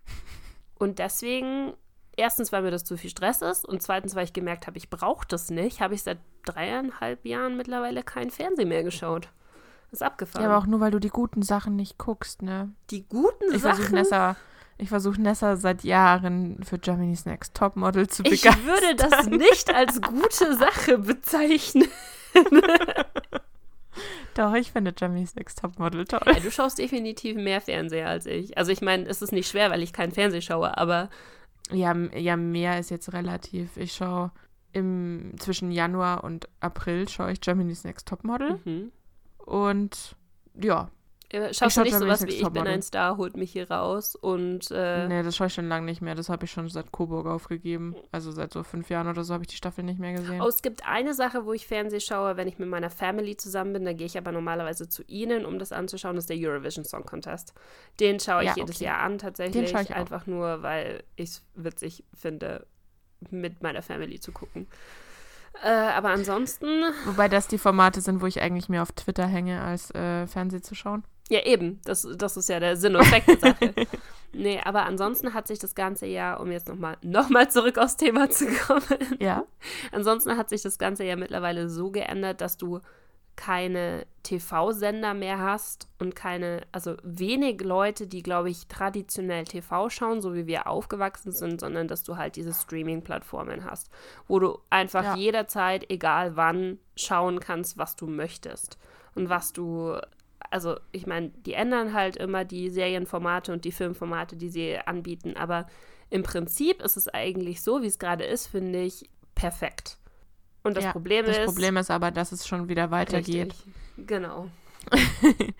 [0.79, 1.75] Und deswegen,
[2.17, 4.89] erstens, weil mir das zu viel Stress ist und zweitens, weil ich gemerkt habe, ich
[4.91, 9.29] brauche das nicht, habe ich seit dreieinhalb Jahren mittlerweile keinen Fernsehen mehr geschaut.
[9.91, 10.43] Das ist abgefahren.
[10.45, 12.73] Ja, aber auch nur, weil du die guten Sachen nicht guckst, ne?
[12.91, 13.93] die guten Ich Sachen.
[13.93, 14.37] Nessa,
[14.79, 18.67] ich versuche Nessa seit Jahren für Germany's Next Topmodel zu Ich begeistern.
[18.67, 21.89] würde das nicht als gute Sache bezeichnen.
[24.35, 26.21] Doch, ich finde Germany's Next Topmodel toll.
[26.25, 28.57] Ja, du schaust definitiv mehr Fernseher als ich.
[28.57, 31.11] Also ich meine, es ist nicht schwer, weil ich keinen Fernseh schaue, aber
[31.73, 33.77] Ja, ja, mehr ist jetzt relativ.
[33.77, 34.31] Ich schaue
[34.73, 38.93] im zwischen Januar und April schaue ich Germany's Next Topmodel mhm.
[39.51, 40.17] Und
[40.61, 40.91] ja,
[41.33, 44.17] Äh, schau du nicht Germany's sowas wie Ich bin ein Star, holt mich hier raus
[44.17, 46.15] und äh, nee, das schaue ich schon lange nicht mehr.
[46.17, 47.95] Das habe ich schon seit Coburg aufgegeben.
[48.13, 50.41] Also seit so fünf Jahren oder so habe ich die Staffel nicht mehr gesehen.
[50.41, 53.73] Oh, es gibt eine Sache, wo ich Fernseh schaue, wenn ich mit meiner Family zusammen
[53.73, 53.85] bin.
[53.85, 56.17] Da gehe ich aber normalerweise zu ihnen, um das anzuschauen.
[56.17, 57.55] Das ist der Eurovision Song Contest.
[58.01, 58.85] Den schaue ich Ja, jedes okay.
[58.87, 59.71] Jahr an, tatsächlich.
[59.71, 59.97] schaue ich auch.
[59.97, 62.67] einfach nur, weil ich es witzig finde,
[63.31, 64.67] mit meiner Family zu gucken.
[65.63, 69.61] Äh, aber ansonsten, Wobei das die Formate sind, wo ich eigentlich mehr auf Twitter hänge,
[69.61, 71.05] als äh, Fernseh zu schauen.
[71.29, 73.75] ja eben, das, das ist ja der Sinn und Zweck der Sache.
[74.33, 77.97] Nee, aber ansonsten hat sich das ganze Jahr, um jetzt nochmal noch mal zurück aufs
[77.97, 79.45] Thema zu kommen, Ja.
[79.91, 82.79] Ansonsten hat sich das Ganze ja mittlerweile so geändert, dass du
[83.41, 90.21] keine TV-Sender mehr hast und keine, also wenig Leute, die, glaube ich, traditionell TV schauen,
[90.21, 93.89] so wie wir aufgewachsen sind, sondern dass du halt diese Streaming-Plattformen hast,
[94.29, 95.15] wo du einfach Ja.
[95.17, 98.77] jederzeit, egal wann, schauen kannst, was du möchtest.
[99.15, 99.97] Und was du,
[100.51, 105.35] also ich meine, die ändern halt immer die Serienformate und die Filmformate, die sie anbieten,
[105.35, 105.67] aber
[106.11, 109.97] im Prinzip ist es eigentlich so, wie es gerade ist, finde ich, perfekt.
[110.63, 110.93] Und das ja.
[110.93, 111.45] Problem das ist.
[111.47, 113.55] Problem ist aber, dass es schon wieder weitergeht.
[113.55, 114.07] Richtig.
[114.07, 114.49] Genau.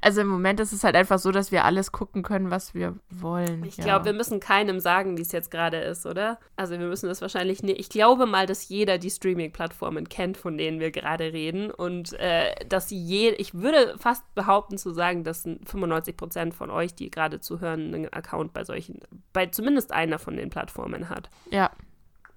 [0.00, 2.96] Also im Moment ist es halt einfach so, dass wir alles gucken können, was wir
[3.08, 3.64] wollen.
[3.64, 3.84] Ich ja.
[3.84, 6.38] glaube, wir müssen keinem sagen, wie es jetzt gerade ist, oder?
[6.56, 7.78] Also wir müssen das wahrscheinlich nicht.
[7.80, 11.70] Ich glaube mal, dass jeder die Streaming-Plattformen kennt, von denen wir gerade reden.
[11.70, 16.94] Und äh, dass je, ich würde fast behaupten zu sagen, dass 95 Prozent von euch,
[16.94, 19.00] die gerade zuhören, einen Account bei solchen,
[19.32, 21.30] bei zumindest einer von den Plattformen hat.
[21.50, 21.70] Ja,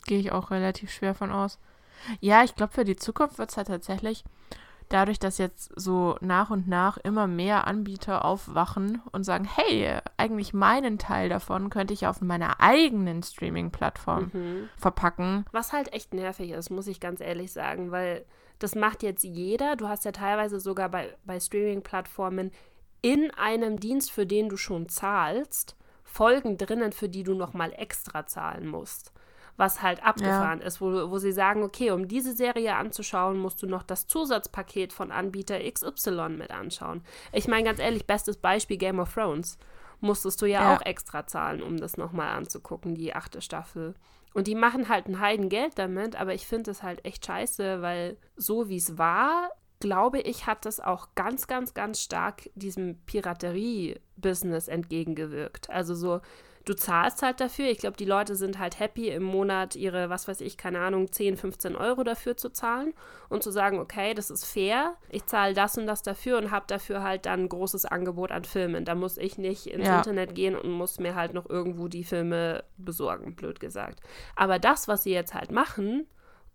[0.06, 1.60] gehe ich auch relativ schwer von aus.
[2.20, 4.24] Ja, ich glaube, für die Zukunft wird es halt tatsächlich
[4.90, 10.54] dadurch, dass jetzt so nach und nach immer mehr Anbieter aufwachen und sagen, hey, eigentlich
[10.54, 14.70] meinen Teil davon könnte ich auf meiner eigenen Streaming-Plattform Mhm.
[14.78, 15.46] verpacken.
[15.52, 18.26] Was halt echt nervig ist, muss ich ganz ehrlich sagen, weil
[18.60, 19.76] das macht jetzt jeder.
[19.76, 22.52] Du hast ja teilweise sogar bei, bei Streaming-Plattformen
[23.02, 28.26] in einem Dienst, für den du schon zahlst, Folgen drinnen, für die du nochmal extra
[28.26, 29.12] zahlen musst.
[29.58, 33.68] Was halt abgefahren ist, wo, wo sie sagen, okay, um diese Serie anzuschauen, musst du
[33.68, 37.04] noch das Zusatzpaket von Anbieter XY mit anschauen.
[37.34, 39.58] Ich meine ganz ehrlich, bestes Beispiel Game of Thrones.
[40.00, 40.76] Musstest du ja, Ja.
[40.78, 43.96] auch extra zahlen, um das nochmal anzugucken, die achte Staffel.
[44.36, 48.18] Und die machen halt ein Heidengeld damit, aber ich finde es halt echt scheiße, weil
[48.36, 49.50] so wie es war,
[49.80, 55.70] glaube ich, hat das auch ganz, ganz, ganz stark diesem Piraterie-Business entgegengewirkt.
[55.70, 56.22] Also so,
[56.68, 57.70] du zahlst halt dafür.
[57.70, 61.12] Ich glaube, die Leute sind halt happy, im Monat ihre, was weiß ich, keine Ahnung,
[61.12, 62.94] 10, 15 Euro dafür zu zahlen
[63.30, 66.66] und zu sagen, okay, das ist fair, ich zahle das und das dafür und habe
[66.68, 68.86] dafür halt dann ein großes Angebot an Filmen.
[68.86, 69.98] Da muss ich nicht ins Ja.
[69.98, 74.02] Internet gehen und muss mir halt noch irgendwo die Filme besorgen, blöd gesagt.
[74.36, 76.08] Aber das, was sie jetzt halt machen,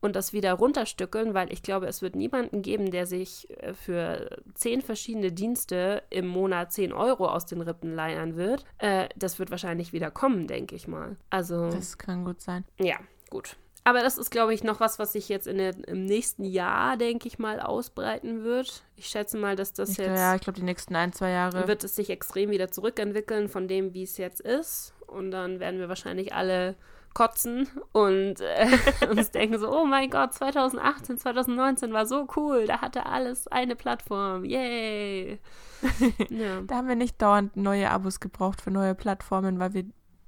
[0.03, 4.37] und das wieder runterstückeln, weil ich glaube, es wird niemanden geben, der sich äh, für
[4.55, 8.65] zehn verschiedene Dienste im Monat 10 Euro aus den Rippen leiern wird.
[8.79, 11.17] Äh, das wird wahrscheinlich wieder kommen, denke ich mal.
[11.31, 12.65] Also, Das kann gut sein.
[12.79, 12.97] ja,
[13.31, 13.57] gut.
[13.85, 16.97] Aber das ist, glaube ich, noch was, was sich jetzt in der, im nächsten Jahr,
[16.97, 18.85] denke ich mal, ausbreiten wird.
[18.95, 21.67] Ich schätze mal, dass das Ich, jetzt ja, ich glaube, die nächsten ein, zwei Jahre.
[21.67, 24.95] wird es sich extrem wieder zurückentwickeln von dem, wie es jetzt ist.
[25.09, 26.77] Und dann werden wir wahrscheinlich alle
[27.15, 28.67] kotzen und äh,
[29.11, 33.77] uns denken so, oh mein Gott, 2018, 2019 war so cool, da hatte alles eine
[33.77, 35.39] Plattform, yay.
[36.31, 36.61] ja.
[36.63, 39.85] Da haben wir nicht dauernd neue Abos gebraucht für neue Plattformen, weil wir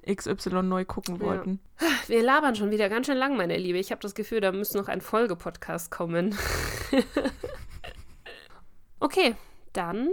[0.07, 1.23] XY neu gucken Ja.
[1.23, 1.61] wollten.
[2.09, 3.79] Wir labern schon wieder ganz schön lang, meine Liebe.
[3.79, 6.37] Ich habe das Gefühl, da muss noch ein Folgepodcast kommen.
[9.01, 9.35] okay,
[9.73, 10.11] dann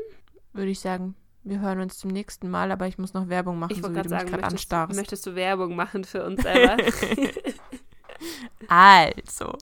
[0.53, 3.71] Würde ich sagen, wir hören uns zum nächsten Mal, aber ich muss noch Werbung machen,
[3.71, 4.95] Ich so wie du mich gerade anstarrst.
[4.95, 6.77] möchtest du Werbung machen für uns selber?
[8.67, 9.57] Also,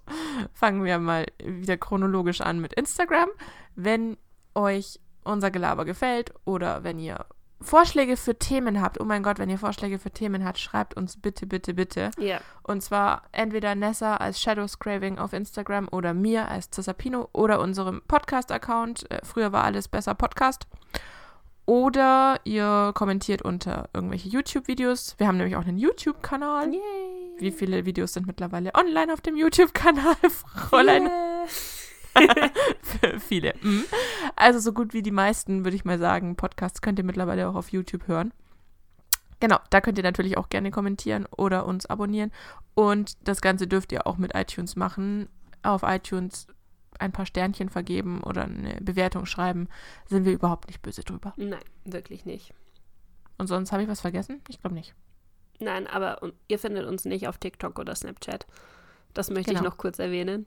[0.53, 3.29] fangen wir mal wieder chronologisch an mit Instagram.
[3.75, 4.17] Wenn
[4.53, 7.25] euch unser Gelaber gefällt oder wenn ihr
[7.61, 11.17] Vorschläge für Themen habt, oh mein Gott, wenn ihr Vorschläge für Themen habt, schreibt uns
[11.17, 12.11] bitte, bitte, bitte.
[12.17, 12.39] Ja.
[12.63, 18.01] Und zwar entweder Nessa als Shadows Craving auf Instagram oder mir als Cesapino oder unserem
[18.07, 19.11] Podcast-Account.
[19.11, 20.67] Äh, früher war alles besser Podcast.
[21.69, 25.13] Oder ihr kommentiert unter irgendwelche YouTube-Videos.
[25.19, 26.71] Wir haben nämlich auch einen YouTube-Kanal.
[27.37, 30.15] Wie viele Videos sind mittlerweile online auf dem YouTube-Kanal,
[30.67, 31.03] Fräulein?
[32.17, 32.49] Yeah.
[33.19, 33.53] viele.
[33.61, 33.83] Mhm.
[34.35, 37.53] Also so gut wie die meisten, würde ich mal sagen, Podcasts könnt ihr mittlerweile auch
[37.53, 38.33] auf YouTube hören.
[39.39, 42.31] Genau, da könnt ihr natürlich auch gerne kommentieren oder uns abonnieren.
[42.73, 45.29] Und das Ganze dürft ihr auch mit iTunes machen.
[45.61, 46.47] Auf iTunes
[46.99, 49.67] ein paar Sternchen vergeben oder eine Bewertung schreiben.
[50.07, 51.33] Sind wir überhaupt nicht böse drüber.
[51.37, 52.53] Nein, wirklich nicht.
[53.37, 54.41] Und sonst habe ich was vergessen?
[54.49, 54.93] Ich glaube nicht.
[55.59, 58.45] Nein, aber ihr findet uns nicht auf TikTok oder Snapchat.
[59.13, 59.69] Das möchte ich Genau.
[59.71, 60.45] noch kurz erwähnen.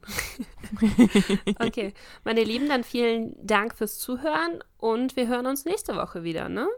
[1.59, 1.92] okay,
[2.24, 6.68] meine Lieben, dann vielen Dank fürs Zuhören und wir hören uns nächste Woche wieder, ne?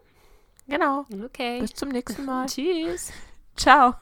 [0.66, 1.04] Genau.
[1.24, 1.60] Okay.
[1.60, 2.46] Bis zum nächsten Mal.
[2.46, 3.12] Tschüss.
[3.56, 3.94] Ciao.